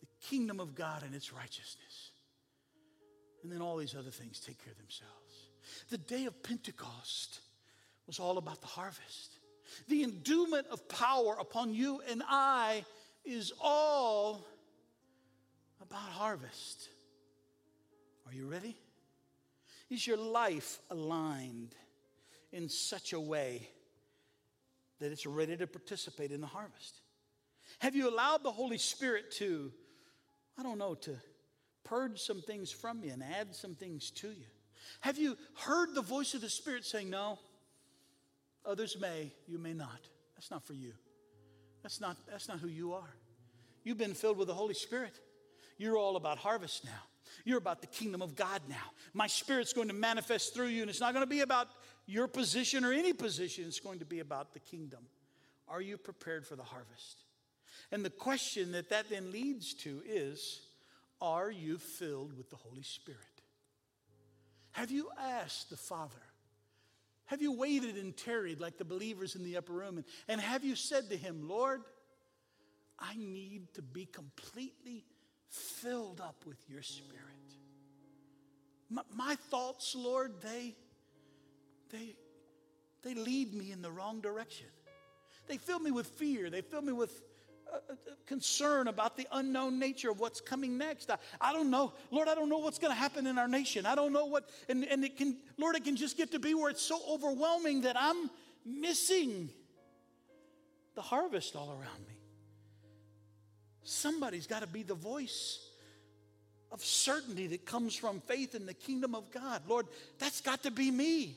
the 0.00 0.06
kingdom 0.28 0.60
of 0.60 0.74
God 0.74 1.02
and 1.04 1.14
its 1.14 1.32
righteousness. 1.32 2.10
And 3.42 3.52
then 3.52 3.60
all 3.60 3.76
these 3.76 3.94
other 3.94 4.10
things 4.10 4.40
take 4.40 4.62
care 4.64 4.72
of 4.72 4.78
themselves. 4.78 5.12
The 5.90 5.98
day 5.98 6.24
of 6.24 6.42
Pentecost 6.42 7.40
was 8.06 8.18
all 8.18 8.38
about 8.38 8.62
the 8.62 8.66
harvest. 8.66 9.38
The 9.88 10.02
endowment 10.02 10.66
of 10.70 10.88
power 10.88 11.36
upon 11.38 11.74
you 11.74 12.00
and 12.08 12.22
I 12.26 12.84
is 13.24 13.52
all 13.60 14.46
about 15.82 15.98
harvest. 15.98 16.88
Are 18.26 18.32
you 18.32 18.46
ready? 18.46 18.76
Is 19.90 20.06
your 20.06 20.16
life 20.16 20.78
aligned? 20.90 21.74
In 22.54 22.68
such 22.68 23.12
a 23.12 23.20
way 23.20 23.68
that 25.00 25.10
it's 25.10 25.26
ready 25.26 25.56
to 25.56 25.66
participate 25.66 26.30
in 26.30 26.40
the 26.40 26.46
harvest? 26.46 27.00
Have 27.80 27.96
you 27.96 28.08
allowed 28.08 28.44
the 28.44 28.52
Holy 28.52 28.78
Spirit 28.78 29.32
to, 29.32 29.72
I 30.56 30.62
don't 30.62 30.78
know, 30.78 30.94
to 30.94 31.16
purge 31.82 32.20
some 32.20 32.40
things 32.40 32.70
from 32.70 33.02
you 33.02 33.12
and 33.12 33.22
add 33.22 33.54
some 33.56 33.74
things 33.74 34.10
to 34.12 34.28
you? 34.28 34.46
Have 35.00 35.18
you 35.18 35.36
heard 35.56 35.94
the 35.94 36.02
voice 36.02 36.34
of 36.34 36.42
the 36.42 36.48
Spirit 36.48 36.84
saying, 36.84 37.10
No, 37.10 37.38
others 38.64 38.96
may, 39.00 39.32
you 39.48 39.58
may 39.58 39.72
not? 39.72 40.08
That's 40.36 40.50
not 40.50 40.64
for 40.64 40.74
you. 40.74 40.92
That's 41.82 42.00
not, 42.00 42.16
that's 42.30 42.48
not 42.48 42.60
who 42.60 42.68
you 42.68 42.94
are. 42.94 43.14
You've 43.82 43.98
been 43.98 44.14
filled 44.14 44.38
with 44.38 44.48
the 44.48 44.54
Holy 44.54 44.74
Spirit. 44.74 45.18
You're 45.76 45.98
all 45.98 46.16
about 46.16 46.38
harvest 46.38 46.84
now. 46.84 47.02
You're 47.44 47.58
about 47.58 47.80
the 47.80 47.86
kingdom 47.88 48.22
of 48.22 48.36
God 48.36 48.62
now. 48.68 48.92
My 49.12 49.26
spirit's 49.26 49.72
going 49.72 49.88
to 49.88 49.94
manifest 49.94 50.54
through 50.54 50.68
you, 50.68 50.82
and 50.82 50.90
it's 50.90 51.00
not 51.00 51.12
going 51.12 51.24
to 51.24 51.30
be 51.30 51.40
about 51.40 51.68
your 52.06 52.28
position 52.28 52.84
or 52.84 52.92
any 52.92 53.12
position, 53.12 53.64
it's 53.66 53.80
going 53.80 54.00
to 54.00 54.04
be 54.04 54.20
about 54.20 54.52
the 54.52 54.60
kingdom. 54.60 55.00
Are 55.68 55.80
you 55.80 55.96
prepared 55.96 56.46
for 56.46 56.56
the 56.56 56.62
harvest? 56.62 57.24
And 57.90 58.04
the 58.04 58.10
question 58.10 58.72
that 58.72 58.90
that 58.90 59.08
then 59.10 59.32
leads 59.32 59.74
to 59.74 60.02
is 60.06 60.60
Are 61.20 61.50
you 61.50 61.78
filled 61.78 62.36
with 62.36 62.50
the 62.50 62.56
Holy 62.56 62.82
Spirit? 62.82 63.20
Have 64.72 64.90
you 64.90 65.08
asked 65.18 65.70
the 65.70 65.76
Father? 65.76 66.14
Have 67.26 67.40
you 67.40 67.52
waited 67.52 67.96
and 67.96 68.14
tarried 68.16 68.60
like 68.60 68.76
the 68.76 68.84
believers 68.84 69.34
in 69.34 69.44
the 69.44 69.56
upper 69.56 69.72
room? 69.72 69.96
And, 69.96 70.04
and 70.28 70.40
have 70.40 70.64
you 70.64 70.76
said 70.76 71.08
to 71.10 71.16
Him, 71.16 71.48
Lord, 71.48 71.82
I 72.98 73.14
need 73.16 73.72
to 73.74 73.82
be 73.82 74.04
completely 74.04 75.04
filled 75.48 76.20
up 76.20 76.44
with 76.46 76.58
your 76.68 76.82
Spirit? 76.82 77.22
My, 78.90 79.02
my 79.14 79.34
thoughts, 79.50 79.94
Lord, 79.96 80.32
they, 80.42 80.74
they, 81.94 82.16
they 83.02 83.14
lead 83.14 83.54
me 83.54 83.70
in 83.72 83.82
the 83.82 83.90
wrong 83.90 84.20
direction. 84.20 84.66
They 85.46 85.58
fill 85.58 85.78
me 85.78 85.90
with 85.90 86.06
fear. 86.06 86.50
They 86.50 86.62
fill 86.62 86.82
me 86.82 86.92
with 86.92 87.22
uh, 87.72 87.76
uh, 87.90 87.94
concern 88.26 88.88
about 88.88 89.16
the 89.16 89.26
unknown 89.32 89.78
nature 89.78 90.10
of 90.10 90.20
what's 90.20 90.40
coming 90.40 90.78
next. 90.78 91.10
I, 91.10 91.18
I 91.40 91.52
don't 91.52 91.70
know. 91.70 91.92
Lord, 92.10 92.28
I 92.28 92.34
don't 92.34 92.48
know 92.48 92.58
what's 92.58 92.78
going 92.78 92.92
to 92.92 92.98
happen 92.98 93.26
in 93.26 93.38
our 93.38 93.48
nation. 93.48 93.86
I 93.86 93.94
don't 93.94 94.12
know 94.12 94.26
what, 94.26 94.50
and, 94.68 94.84
and 94.84 95.04
it 95.04 95.16
can, 95.16 95.36
Lord, 95.58 95.76
it 95.76 95.84
can 95.84 95.96
just 95.96 96.16
get 96.16 96.32
to 96.32 96.38
be 96.38 96.54
where 96.54 96.70
it's 96.70 96.82
so 96.82 97.00
overwhelming 97.08 97.82
that 97.82 97.96
I'm 97.98 98.30
missing 98.64 99.50
the 100.94 101.02
harvest 101.02 101.56
all 101.56 101.70
around 101.70 102.06
me. 102.08 102.14
Somebody's 103.82 104.46
got 104.46 104.62
to 104.62 104.66
be 104.66 104.82
the 104.82 104.94
voice 104.94 105.58
of 106.72 106.82
certainty 106.82 107.46
that 107.48 107.66
comes 107.66 107.94
from 107.94 108.20
faith 108.20 108.54
in 108.54 108.66
the 108.66 108.74
kingdom 108.74 109.14
of 109.14 109.30
God. 109.30 109.62
Lord, 109.68 109.86
that's 110.18 110.40
got 110.40 110.62
to 110.62 110.70
be 110.70 110.90
me. 110.90 111.36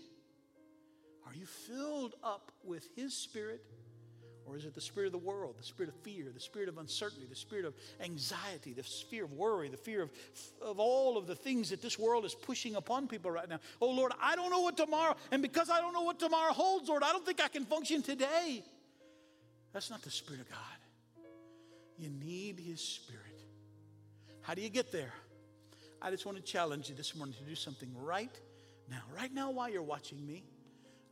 Are 1.28 1.36
you 1.36 1.46
filled 1.46 2.16
up 2.24 2.52
with 2.64 2.88
His 2.96 3.14
Spirit? 3.14 3.64
Or 4.48 4.56
is 4.56 4.64
it 4.64 4.74
the 4.74 4.80
spirit 4.80 5.08
of 5.08 5.12
the 5.12 5.18
world, 5.18 5.56
the 5.58 5.64
spirit 5.64 5.94
of 5.94 6.00
fear, 6.04 6.28
the 6.34 6.40
spirit 6.40 6.70
of 6.70 6.78
uncertainty, 6.78 7.28
the 7.30 7.36
spirit 7.36 7.66
of 7.66 7.74
anxiety, 8.00 8.72
the 8.72 8.82
fear 8.82 9.26
of 9.26 9.34
worry, 9.34 9.68
the 9.68 9.76
fear 9.76 10.02
of, 10.02 10.10
of 10.62 10.80
all 10.80 11.18
of 11.18 11.28
the 11.28 11.36
things 11.36 11.70
that 11.72 11.82
this 11.82 12.00
world 12.00 12.24
is 12.24 12.34
pushing 12.34 12.76
upon 12.76 13.10
people 13.10 13.30
right 13.30 13.50
now? 13.50 13.60
Oh, 13.82 13.92
Lord, 13.92 14.14
I 14.22 14.38
don't 14.38 14.50
know 14.50 14.62
what 14.62 14.78
tomorrow, 14.78 15.18
and 15.32 15.42
because 15.42 15.70
I 15.70 15.82
don't 15.82 15.92
know 15.92 16.04
what 16.04 16.18
tomorrow 16.18 16.54
holds, 16.54 16.88
Lord, 16.88 17.04
I 17.04 17.12
don't 17.12 17.26
think 17.26 17.44
I 17.44 17.50
can 17.50 17.66
function 17.66 18.02
today. 18.02 18.64
That's 19.74 19.90
not 19.90 20.02
the 20.02 20.12
spirit 20.12 20.40
of 20.40 20.50
God. 20.50 21.26
You 21.98 22.10
need 22.10 22.58
His 22.58 22.80
spirit. 22.80 23.42
How 24.44 24.54
do 24.54 24.62
you 24.62 24.70
get 24.70 24.94
there? 24.94 25.14
I 26.02 26.10
just 26.10 26.26
want 26.26 26.38
to 26.38 26.44
challenge 26.44 26.88
you 26.88 26.96
this 26.96 27.18
morning 27.18 27.36
to 27.38 27.44
do 27.44 27.56
something 27.56 27.90
right 28.02 28.32
now. 28.90 29.02
Right 29.14 29.34
now, 29.34 29.52
while 29.52 29.70
you're 29.70 29.84
watching 29.84 30.26
me. 30.26 30.46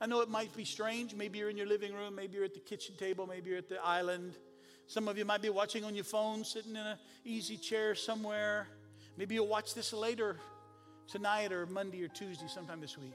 I 0.01 0.07
know 0.07 0.21
it 0.21 0.29
might 0.29 0.55
be 0.55 0.65
strange. 0.65 1.15
Maybe 1.15 1.39
you're 1.39 1.49
in 1.49 1.57
your 1.57 1.67
living 1.67 1.93
room, 1.93 2.15
maybe 2.15 2.35
you're 2.35 2.45
at 2.45 2.53
the 2.53 2.59
kitchen 2.59 2.95
table, 2.97 3.25
maybe 3.27 3.49
you're 3.49 3.59
at 3.59 3.69
the 3.69 3.83
island. 3.83 4.35
Some 4.87 5.07
of 5.07 5.17
you 5.17 5.25
might 5.25 5.41
be 5.41 5.49
watching 5.49 5.83
on 5.83 5.95
your 5.95 6.03
phone, 6.03 6.43
sitting 6.43 6.71
in 6.71 6.77
an 6.77 6.97
easy 7.23 7.57
chair 7.57 7.95
somewhere. 7.95 8.67
Maybe 9.17 9.35
you'll 9.35 9.47
watch 9.47 9.73
this 9.73 9.93
later 9.93 10.37
tonight 11.07 11.51
or 11.51 11.65
Monday 11.65 12.03
or 12.03 12.07
Tuesday, 12.07 12.47
sometime 12.47 12.81
this 12.81 12.97
week. 12.97 13.13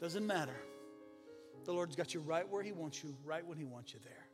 Doesn't 0.00 0.26
matter. 0.26 0.56
The 1.64 1.72
Lord's 1.72 1.96
got 1.96 2.14
you 2.14 2.20
right 2.20 2.48
where 2.48 2.62
He 2.62 2.72
wants 2.72 3.02
you, 3.02 3.14
right 3.24 3.44
when 3.44 3.58
He 3.58 3.64
wants 3.64 3.92
you 3.92 4.00
there. 4.04 4.26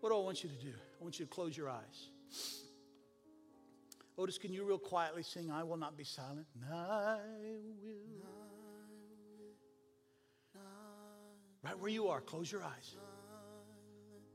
What 0.00 0.10
do 0.10 0.16
I 0.16 0.20
want 0.20 0.42
you 0.42 0.50
to 0.50 0.64
do? 0.64 0.72
I 0.72 1.02
want 1.02 1.18
you 1.18 1.26
to 1.26 1.30
close 1.30 1.56
your 1.56 1.68
eyes. 1.68 2.08
Otis, 4.16 4.38
can 4.38 4.52
you 4.52 4.64
real 4.64 4.78
quietly 4.78 5.22
sing, 5.22 5.50
I 5.50 5.64
will 5.64 5.76
not 5.76 5.96
be 5.96 6.04
silent? 6.04 6.46
I 6.72 7.18
will. 7.82 8.43
Right 11.64 11.78
where 11.78 11.90
you 11.90 12.08
are, 12.08 12.20
close 12.20 12.52
your 12.52 12.62
eyes. 12.62 12.96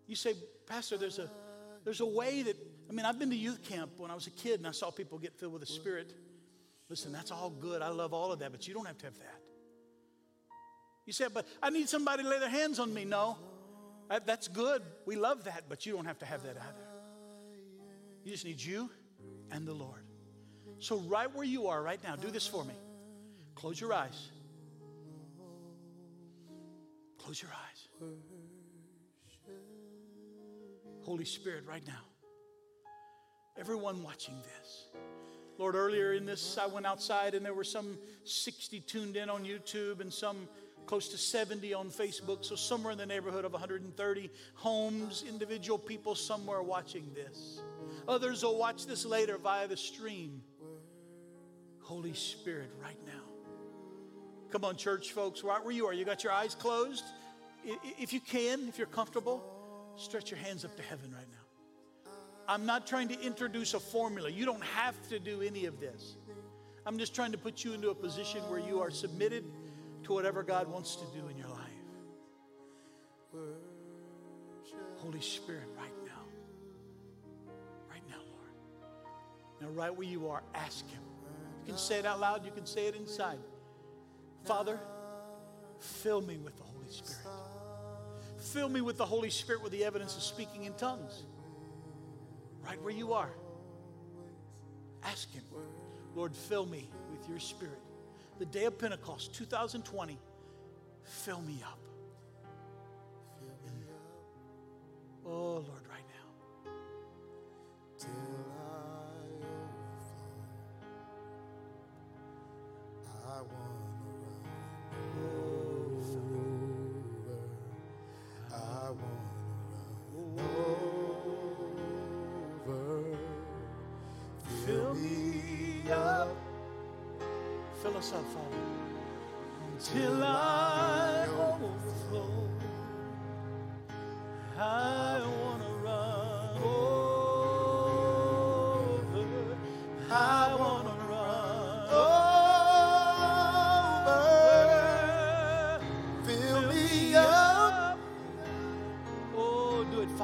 You 0.08 0.15
say, 0.15 0.34
Pastor, 0.65 0.98
there's 0.98 1.20
a 1.20 1.30
there's 1.84 2.02
a 2.02 2.06
way 2.06 2.42
that 2.42 2.58
I 2.89 2.94
mean, 2.94 3.06
I've 3.06 3.20
been 3.20 3.30
to 3.30 3.36
youth 3.36 3.63
camp 3.63 3.92
when 3.98 4.10
I 4.10 4.15
was 4.15 4.26
a 4.26 4.32
kid 4.32 4.60
and 4.60 4.68
I 4.68 4.72
saw 4.72 4.89
people 4.89 5.20
get 5.20 5.36
filled 5.36 5.54
with 5.54 5.62
the 5.62 5.68
Spirit. 5.68 6.12
Listen, 6.89 7.12
that's 7.12 7.30
all 7.30 7.52
good. 7.52 7.84
I 7.84 7.89
love 7.89 8.13
all 8.13 8.32
of 8.32 8.39
that, 8.39 8.52
but 8.52 8.68
you 8.68 8.74
don't 8.74 8.88
have 8.88 8.98
to 8.98 9.06
have 9.06 9.18
that. 9.20 9.42
You 11.06 11.13
say, 11.13 11.28
but 11.32 11.48
I 11.62 11.70
need 11.70 11.88
somebody 11.88 12.24
to 12.24 12.30
lay 12.30 12.39
their 12.39 12.50
hands 12.50 12.80
on 12.80 12.92
me. 12.92 13.06
No, 13.06 13.38
that's 14.26 14.48
good. 14.48 14.82
We 15.06 15.15
love 15.15 15.44
that, 15.44 15.65
but 15.70 15.86
you 15.86 15.94
don't 15.94 16.06
have 16.06 16.18
to 16.20 16.26
have 16.26 16.44
that 16.44 16.58
either. 16.58 16.88
You 18.24 18.32
just 18.32 18.46
need 18.46 18.62
you 18.62 18.89
and 19.52 19.68
the 19.68 19.74
Lord. 19.74 20.04
So, 20.80 20.98
right 20.98 21.34
where 21.34 21.46
you 21.46 21.68
are 21.68 21.82
right 21.82 22.02
now, 22.04 22.15
do 22.15 22.32
this 22.32 22.48
for 22.48 22.63
me. 22.63 22.74
Close 23.54 23.80
your 23.80 23.94
eyes. 23.94 24.30
Close 27.19 27.41
your 27.41 27.51
eyes. 27.51 27.88
Holy 31.03 31.25
Spirit, 31.25 31.63
right 31.67 31.86
now. 31.86 32.01
Everyone 33.58 34.03
watching 34.03 34.36
this. 34.41 34.88
Lord, 35.58 35.75
earlier 35.75 36.13
in 36.13 36.25
this, 36.25 36.58
I 36.58 36.67
went 36.67 36.86
outside 36.86 37.34
and 37.34 37.45
there 37.45 37.53
were 37.53 37.65
some 37.65 37.97
60 38.23 38.79
tuned 38.82 39.17
in 39.17 39.29
on 39.29 39.43
YouTube 39.43 39.99
and 39.99 40.12
some 40.12 40.47
close 40.86 41.10
to 41.10 41.17
70 41.17 41.73
on 41.73 41.89
Facebook. 41.89 42.45
So, 42.45 42.55
somewhere 42.55 42.93
in 42.93 42.97
the 42.97 43.05
neighborhood 43.05 43.45
of 43.45 43.51
130 43.51 44.32
homes, 44.55 45.23
individual 45.27 45.77
people 45.77 46.15
somewhere 46.15 46.63
watching 46.63 47.12
this. 47.13 47.62
Others 48.08 48.43
will 48.43 48.58
watch 48.58 48.88
this 48.88 49.05
later 49.05 49.38
via 49.38 49.67
the 49.67 49.77
stream. 49.77 50.41
Holy 51.82 52.13
Spirit, 52.13 52.71
right 52.82 52.97
now. 53.05 53.29
Come 54.51 54.65
on, 54.65 54.75
church 54.77 55.12
folks, 55.12 55.43
right 55.43 55.63
where 55.63 55.73
you 55.73 55.85
are. 55.85 55.93
You 55.93 56.05
got 56.05 56.23
your 56.23 56.33
eyes 56.33 56.55
closed? 56.55 57.03
If 57.99 58.13
you 58.13 58.19
can, 58.19 58.67
if 58.67 58.77
you're 58.77 58.88
comfortable, 58.88 59.43
stretch 59.95 60.31
your 60.31 60.39
hands 60.39 60.65
up 60.65 60.75
to 60.77 60.81
heaven 60.81 61.12
right 61.12 61.27
now. 61.29 62.13
I'm 62.47 62.65
not 62.65 62.88
trying 62.88 63.09
to 63.09 63.21
introduce 63.21 63.75
a 63.75 63.79
formula. 63.79 64.29
You 64.29 64.45
don't 64.45 64.63
have 64.63 64.95
to 65.09 65.19
do 65.19 65.41
any 65.41 65.65
of 65.65 65.79
this. 65.79 66.15
I'm 66.85 66.97
just 66.97 67.13
trying 67.13 67.31
to 67.31 67.38
put 67.38 67.63
you 67.63 67.73
into 67.73 67.91
a 67.91 67.95
position 67.95 68.41
where 68.49 68.59
you 68.59 68.81
are 68.81 68.89
submitted 68.89 69.43
to 70.03 70.13
whatever 70.13 70.41
God 70.41 70.67
wants 70.67 70.95
to 70.95 71.05
do 71.15 71.27
in 71.27 71.38
your 71.38 71.49
life. 71.49 71.59
Holy 74.97 75.21
Spirit, 75.21 75.67
right 75.77 75.93
now. 76.05 76.23
Right 77.91 78.01
now, 78.09 78.15
Lord. 78.17 78.51
Now, 79.62 79.67
right 79.79 79.95
where 79.95 80.07
you 80.07 80.27
are, 80.29 80.41
ask 80.55 80.88
Him. 80.89 81.03
You 81.65 81.73
can 81.73 81.77
say 81.77 81.99
it 81.99 82.05
out 82.07 82.19
loud, 82.19 82.43
you 82.43 82.51
can 82.51 82.65
say 82.65 82.88
it 82.88 82.95
inside. 82.95 83.38
Father, 84.45 84.80
fill 85.80 86.21
me 86.21 86.38
with 86.38 86.56
the 86.58 86.63
Holy 86.63 86.89
Spirit. 86.89 87.36
Fill 88.38 88.69
me 88.69 88.82
with 88.82 88.97
the 88.97 89.06
Holy 89.06 89.30
Spirit 89.30 89.62
with 89.62 89.71
the 89.71 89.84
evidence 89.84 90.15
of 90.15 90.23
speaking 90.23 90.63
in 90.63 90.73
tongues. 90.73 91.23
Right 92.63 92.82
where 92.82 92.93
you 92.93 93.13
are. 93.13 93.32
Ask 95.04 95.32
Him, 95.32 95.43
Lord, 96.15 96.36
fill 96.36 96.65
me 96.65 96.89
with 97.12 97.28
your 97.30 97.39
Spirit. 97.39 97.80
The 98.38 98.45
day 98.45 98.65
of 98.65 98.78
Pentecost, 98.78 99.34
2020, 99.36 100.17
fill 101.04 101.41
me 101.41 101.62
up. 101.65 101.80
Oh, 105.25 105.63
Lord, 105.67 105.84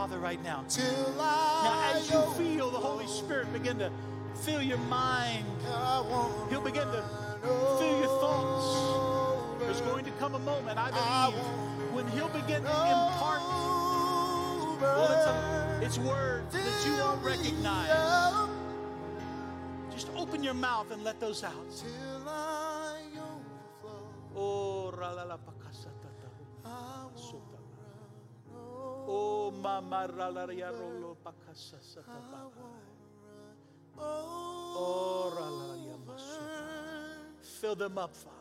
Father, 0.05 0.19
right 0.19 0.43
now. 0.43 0.63
Now, 1.17 1.91
as 1.95 2.11
you 2.11 2.21
feel 2.33 2.69
the 2.69 2.77
Holy 2.77 3.07
Spirit 3.07 3.51
begin 3.51 3.79
to 3.79 3.89
fill 4.35 4.61
your 4.61 4.77
mind, 4.77 5.43
He'll 6.51 6.61
begin 6.61 6.85
to 6.89 7.03
Fill 7.41 7.99
your 7.99 8.19
thoughts. 8.19 9.63
There's 9.63 9.81
going 9.81 10.05
to 10.05 10.11
come 10.11 10.35
a 10.35 10.39
moment, 10.39 10.77
I 10.77 10.91
believe, 10.91 11.43
when 11.95 12.07
He'll 12.09 12.29
begin 12.29 12.61
to 12.61 12.69
impart. 12.69 13.41
Well, 14.79 15.11
it's, 15.11 15.25
a, 15.25 15.79
it's 15.81 15.97
words 15.97 16.53
that 16.53 16.85
you 16.85 16.93
won't 16.97 17.23
recognize. 17.23 18.49
Just 19.91 20.11
open 20.15 20.43
your 20.43 20.53
mouth 20.53 20.91
and 20.91 21.03
let 21.03 21.19
those 21.19 21.43
out. 21.43 21.83
Oh, 24.35 24.91
Oh, 29.07 29.51
mama 29.51 30.07
ralaria 30.07 30.71
rolo 30.71 31.17
pakasa 31.23 31.77
Oh, 33.97 35.33
ra, 35.37 35.47
la, 35.47 35.65
la, 35.65 35.75
ya. 35.75 35.95
Fill 37.61 37.75
them 37.75 37.97
up, 37.97 38.15
Father. 38.15 38.35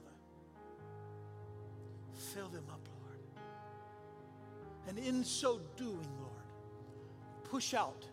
Fill 2.13 2.49
them 2.49 2.65
up, 2.71 2.81
Lord. 3.03 3.21
And 4.89 4.99
in 4.99 5.23
so 5.23 5.61
doing, 5.77 6.09
Lord, 6.21 6.49
push 7.45 7.75
out 7.75 8.07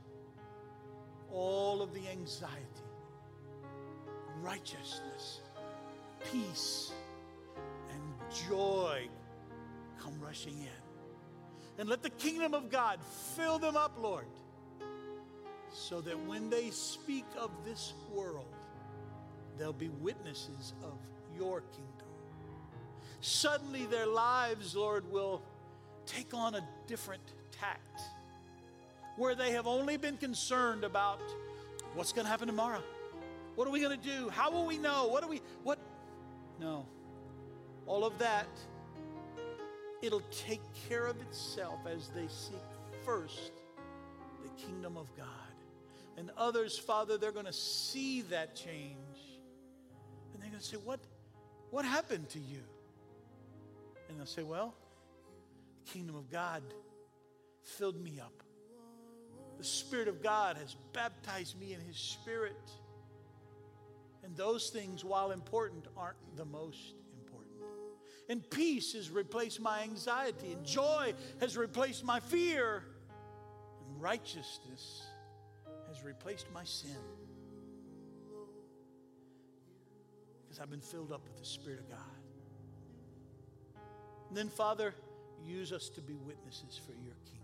all 1.31 1.81
of 1.81 1.93
the 1.93 2.07
anxiety, 2.09 2.85
righteousness, 4.41 5.41
peace, 6.31 6.91
and 7.91 8.01
joy 8.47 9.07
come 9.99 10.13
rushing 10.21 10.59
in. 10.59 10.80
And 11.81 11.89
let 11.89 12.03
the 12.03 12.11
kingdom 12.11 12.53
of 12.53 12.69
God 12.69 12.99
fill 13.35 13.57
them 13.57 13.75
up, 13.75 13.93
Lord, 13.99 14.27
so 15.73 15.99
that 16.01 16.27
when 16.27 16.47
they 16.47 16.69
speak 16.69 17.25
of 17.35 17.49
this 17.65 17.95
world, 18.13 18.53
they'll 19.57 19.73
be 19.73 19.89
witnesses 19.89 20.73
of 20.83 20.93
your 21.35 21.61
kingdom. 21.71 22.07
Suddenly, 23.21 23.87
their 23.87 24.05
lives, 24.05 24.75
Lord, 24.75 25.11
will 25.11 25.41
take 26.05 26.35
on 26.35 26.53
a 26.53 26.61
different 26.85 27.23
tact 27.51 27.99
where 29.17 29.33
they 29.33 29.49
have 29.53 29.65
only 29.65 29.97
been 29.97 30.17
concerned 30.17 30.83
about 30.83 31.19
what's 31.95 32.13
going 32.13 32.25
to 32.25 32.29
happen 32.29 32.45
tomorrow. 32.45 32.83
What 33.55 33.67
are 33.67 33.71
we 33.71 33.79
going 33.79 33.99
to 33.99 34.07
do? 34.07 34.29
How 34.29 34.51
will 34.51 34.67
we 34.67 34.77
know? 34.77 35.07
What 35.07 35.23
do 35.23 35.29
we, 35.29 35.41
what? 35.63 35.79
No. 36.59 36.85
All 37.87 38.05
of 38.05 38.19
that, 38.19 38.49
it'll 40.01 40.23
take 40.31 40.61
care 40.89 41.05
of 41.05 41.19
itself 41.21 41.79
as 41.85 42.09
they 42.09 42.27
seek 42.27 42.61
first 43.05 43.51
the 44.43 44.49
kingdom 44.61 44.97
of 44.97 45.07
God. 45.15 45.27
And 46.17 46.31
others, 46.37 46.77
Father, 46.77 47.17
they're 47.17 47.31
going 47.31 47.45
to 47.45 47.53
see 47.53 48.21
that 48.23 48.55
change. 48.55 48.97
And 50.33 50.41
they're 50.41 50.49
going 50.49 50.61
to 50.61 50.65
say, 50.65 50.77
What, 50.77 50.99
what 51.69 51.85
happened 51.85 52.29
to 52.29 52.39
you? 52.39 52.61
And 54.09 54.19
they'll 54.19 54.25
say, 54.25 54.43
Well, 54.43 54.75
the 55.85 55.91
kingdom 55.91 56.15
of 56.15 56.29
God 56.29 56.63
filled 57.63 58.01
me 58.01 58.19
up. 58.19 58.43
The 59.57 59.63
Spirit 59.63 60.07
of 60.07 60.21
God 60.23 60.57
has 60.57 60.75
baptized 60.93 61.59
me 61.59 61.73
in 61.73 61.79
His 61.81 61.97
Spirit. 61.97 62.71
And 64.23 64.35
those 64.35 64.69
things, 64.69 65.03
while 65.03 65.31
important, 65.31 65.87
aren't 65.97 66.17
the 66.35 66.45
most. 66.45 66.95
And 68.31 68.49
peace 68.49 68.93
has 68.93 69.11
replaced 69.11 69.59
my 69.59 69.81
anxiety, 69.81 70.53
and 70.53 70.65
joy 70.65 71.13
has 71.41 71.57
replaced 71.57 72.05
my 72.05 72.21
fear, 72.21 72.81
and 73.85 74.01
righteousness 74.01 75.03
has 75.89 76.01
replaced 76.01 76.45
my 76.53 76.63
sin. 76.63 76.95
Because 80.43 80.61
I've 80.61 80.69
been 80.69 80.79
filled 80.79 81.11
up 81.11 81.25
with 81.25 81.37
the 81.37 81.45
Spirit 81.45 81.81
of 81.81 81.89
God. 81.89 81.99
And 84.29 84.37
then, 84.37 84.47
Father, 84.47 84.95
use 85.43 85.73
us 85.73 85.89
to 85.89 85.99
be 85.99 86.13
witnesses 86.15 86.79
for 86.85 86.93
your 86.93 87.15
kingdom. 87.25 87.41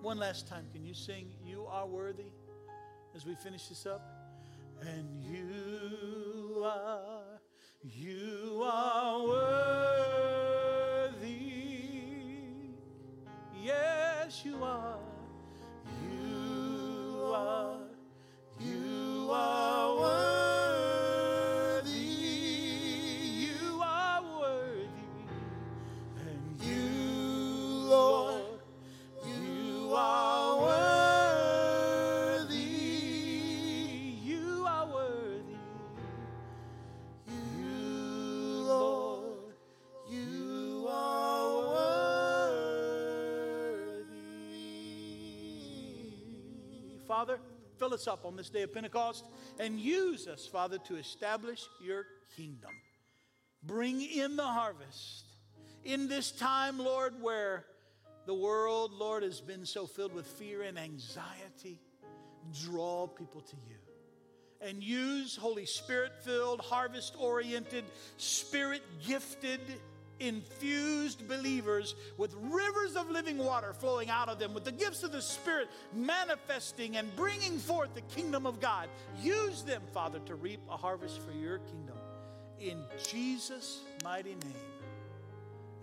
One 0.00 0.18
last 0.18 0.46
time, 0.46 0.66
can 0.72 0.84
you 0.84 0.94
sing, 0.94 1.32
You 1.44 1.66
Are 1.66 1.88
Worthy, 1.88 2.30
as 3.16 3.26
we 3.26 3.34
finish 3.34 3.66
this 3.66 3.84
up? 3.84 4.19
And 4.82 5.22
you 5.22 6.62
are, 6.64 7.40
you 7.82 8.62
are 8.64 9.22
worthy. 11.12 11.28
Yes, 13.62 14.42
you 14.44 14.62
are. 14.62 14.89
Fill 47.90 47.94
us 47.96 48.06
up 48.06 48.24
on 48.24 48.36
this 48.36 48.50
day 48.50 48.62
of 48.62 48.72
Pentecost 48.72 49.24
and 49.58 49.80
use 49.80 50.28
us, 50.28 50.46
Father, 50.46 50.78
to 50.78 50.94
establish 50.96 51.66
your 51.82 52.06
kingdom. 52.36 52.70
Bring 53.64 54.00
in 54.00 54.36
the 54.36 54.44
harvest. 54.44 55.24
In 55.84 56.06
this 56.06 56.30
time, 56.30 56.78
Lord, 56.78 57.14
where 57.20 57.64
the 58.26 58.34
world, 58.34 58.92
Lord, 58.92 59.24
has 59.24 59.40
been 59.40 59.66
so 59.66 59.86
filled 59.86 60.14
with 60.14 60.26
fear 60.26 60.62
and 60.62 60.78
anxiety, 60.78 61.80
draw 62.64 63.08
people 63.08 63.40
to 63.40 63.56
you. 63.68 63.76
And 64.60 64.84
use 64.84 65.36
Holy 65.36 65.66
Spirit 65.66 66.12
filled, 66.22 66.60
harvest 66.60 67.16
oriented, 67.18 67.84
spirit 68.18 68.82
gifted, 69.04 69.60
infused 70.20 71.26
believers 71.26 71.94
with 72.16 72.34
rivers 72.34 72.94
of 72.94 73.10
living 73.10 73.38
water 73.38 73.72
flowing 73.72 74.08
out 74.10 74.28
of 74.28 74.38
them, 74.38 74.54
with 74.54 74.64
the 74.64 74.72
gifts 74.72 75.02
of 75.02 75.12
the 75.12 75.22
Spirit 75.22 75.68
manifesting 75.94 76.96
and 76.96 77.14
bringing 77.16 77.58
forth 77.58 77.94
the 77.94 78.02
kingdom 78.02 78.46
of 78.46 78.60
God. 78.60 78.88
Use 79.20 79.62
them, 79.62 79.82
Father, 79.92 80.20
to 80.26 80.34
reap 80.34 80.60
a 80.70 80.76
harvest 80.76 81.20
for 81.20 81.32
your 81.32 81.58
kingdom. 81.58 81.96
In 82.60 82.84
Jesus' 83.08 83.80
mighty 84.04 84.30
name. 84.34 84.54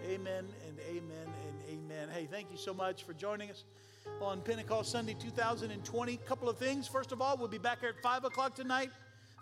Amen 0.06 0.46
and 0.68 0.80
amen 0.88 1.34
and 1.48 1.58
amen. 1.70 2.10
Hey, 2.14 2.28
thank 2.30 2.52
you 2.52 2.58
so 2.58 2.74
much 2.74 3.04
for 3.04 3.14
joining 3.14 3.50
us 3.50 3.64
on 4.22 4.42
Pentecost 4.42 4.92
Sunday 4.92 5.16
2020. 5.20 6.18
Couple 6.18 6.48
of 6.48 6.58
things. 6.58 6.88
First 6.88 7.12
of 7.12 7.22
all, 7.22 7.36
we'll 7.36 7.48
be 7.48 7.58
back 7.58 7.80
here 7.80 7.90
at 7.90 8.02
5 8.04 8.26
o'clock 8.26 8.54
tonight, 8.54 8.92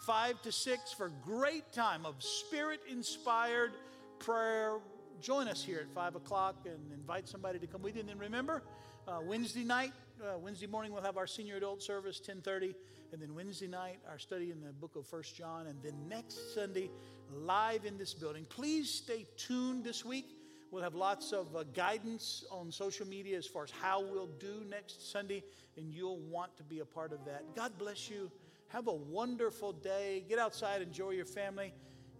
5 0.05 0.41
to 0.43 0.51
6, 0.51 0.93
for 0.93 1.11
great 1.25 1.73
time 1.73 2.05
of 2.05 2.15
spirit 2.23 2.79
inspired 2.89 3.73
prayer. 4.19 4.79
Join 5.21 5.47
us 5.47 5.63
here 5.63 5.79
at 5.79 5.89
5 5.93 6.15
o'clock 6.15 6.55
and 6.65 6.91
invite 6.93 7.27
somebody 7.27 7.59
to 7.59 7.67
come 7.67 7.81
with 7.81 7.95
you. 7.95 8.01
And 8.01 8.09
then 8.09 8.19
remember, 8.19 8.63
uh, 9.07 9.19
Wednesday 9.23 9.63
night, 9.63 9.93
uh, 10.21 10.37
Wednesday 10.37 10.67
morning, 10.67 10.91
we'll 10.91 11.03
have 11.03 11.17
our 11.17 11.27
senior 11.27 11.57
adult 11.57 11.81
service, 11.81 12.19
1030. 12.19 12.75
And 13.11 13.21
then 13.21 13.35
Wednesday 13.35 13.67
night, 13.67 13.99
our 14.09 14.19
study 14.19 14.51
in 14.51 14.61
the 14.61 14.73
book 14.73 14.95
of 14.95 15.05
First 15.05 15.35
John. 15.35 15.67
And 15.67 15.81
then 15.83 15.93
next 16.09 16.53
Sunday, 16.53 16.89
live 17.33 17.85
in 17.85 17.97
this 17.97 18.13
building. 18.13 18.45
Please 18.49 18.89
stay 18.89 19.25
tuned 19.37 19.83
this 19.83 20.03
week. 20.03 20.37
We'll 20.71 20.83
have 20.83 20.95
lots 20.95 21.31
of 21.31 21.55
uh, 21.55 21.63
guidance 21.73 22.43
on 22.51 22.71
social 22.71 23.07
media 23.07 23.37
as 23.37 23.45
far 23.45 23.63
as 23.63 23.71
how 23.71 24.01
we'll 24.01 24.29
do 24.39 24.63
next 24.69 25.11
Sunday, 25.11 25.43
and 25.77 25.93
you'll 25.93 26.19
want 26.19 26.57
to 26.57 26.63
be 26.63 26.79
a 26.79 26.85
part 26.85 27.13
of 27.13 27.23
that. 27.25 27.55
God 27.55 27.71
bless 27.77 28.09
you. 28.09 28.29
Have 28.69 28.87
a 28.87 28.93
wonderful 28.93 29.71
day. 29.71 30.25
Get 30.27 30.39
outside, 30.39 30.81
enjoy 30.81 31.11
your 31.11 31.25
family. 31.25 31.71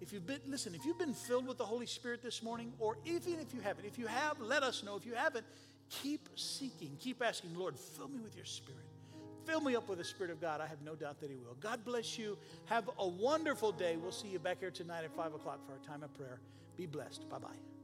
If 0.02 0.12
you've 0.14 0.26
been, 0.26 0.40
listen, 0.48 0.76
if 0.76 0.86
you've 0.86 1.00
been 1.00 1.14
filled 1.14 1.48
with 1.48 1.58
the 1.58 1.66
Holy 1.66 1.86
Spirit 1.86 2.22
this 2.22 2.44
morning, 2.44 2.74
or 2.80 2.98
even 3.06 3.40
if 3.40 3.54
you 3.54 3.62
haven't, 3.62 3.86
if 3.86 3.98
you 3.98 4.08
have, 4.08 4.40
let 4.40 4.64
us 4.64 4.84
know. 4.84 4.96
If 4.96 5.06
you 5.06 5.14
haven't, 5.14 5.46
keep 5.90 6.30
seeking, 6.36 6.98
keep 7.00 7.24
asking, 7.24 7.56
Lord, 7.56 7.78
fill 7.78 8.08
me 8.08 8.20
with 8.20 8.36
your 8.36 8.46
Spirit. 8.46 8.82
Fill 9.46 9.62
me 9.62 9.76
up 9.76 9.88
with 9.88 10.00
the 10.00 10.04
Spirit 10.04 10.32
of 10.32 10.42
God. 10.42 10.60
I 10.60 10.68
have 10.68 10.82
no 10.82 10.96
doubt 10.96 11.20
that 11.22 11.30
He 11.30 11.38
will. 11.38 11.56
God 11.60 11.86
bless 11.86 12.18
you. 12.18 12.38
Have 12.66 12.90
a 12.98 13.08
wonderful 13.08 13.72
day. 13.72 13.96
We'll 13.96 14.12
see 14.12 14.28
you 14.28 14.40
back 14.40 14.60
here 14.60 14.72
tonight 14.72 15.04
at 15.04 15.16
5 15.16 15.36
o'clock 15.36 15.60
for 15.66 15.74
our 15.74 15.80
time 15.80 16.04
of 16.04 16.14
prayer. 16.16 16.40
Be 16.78 16.88
blessed. 16.88 17.30
Bye 17.30 17.38
bye. 17.38 17.75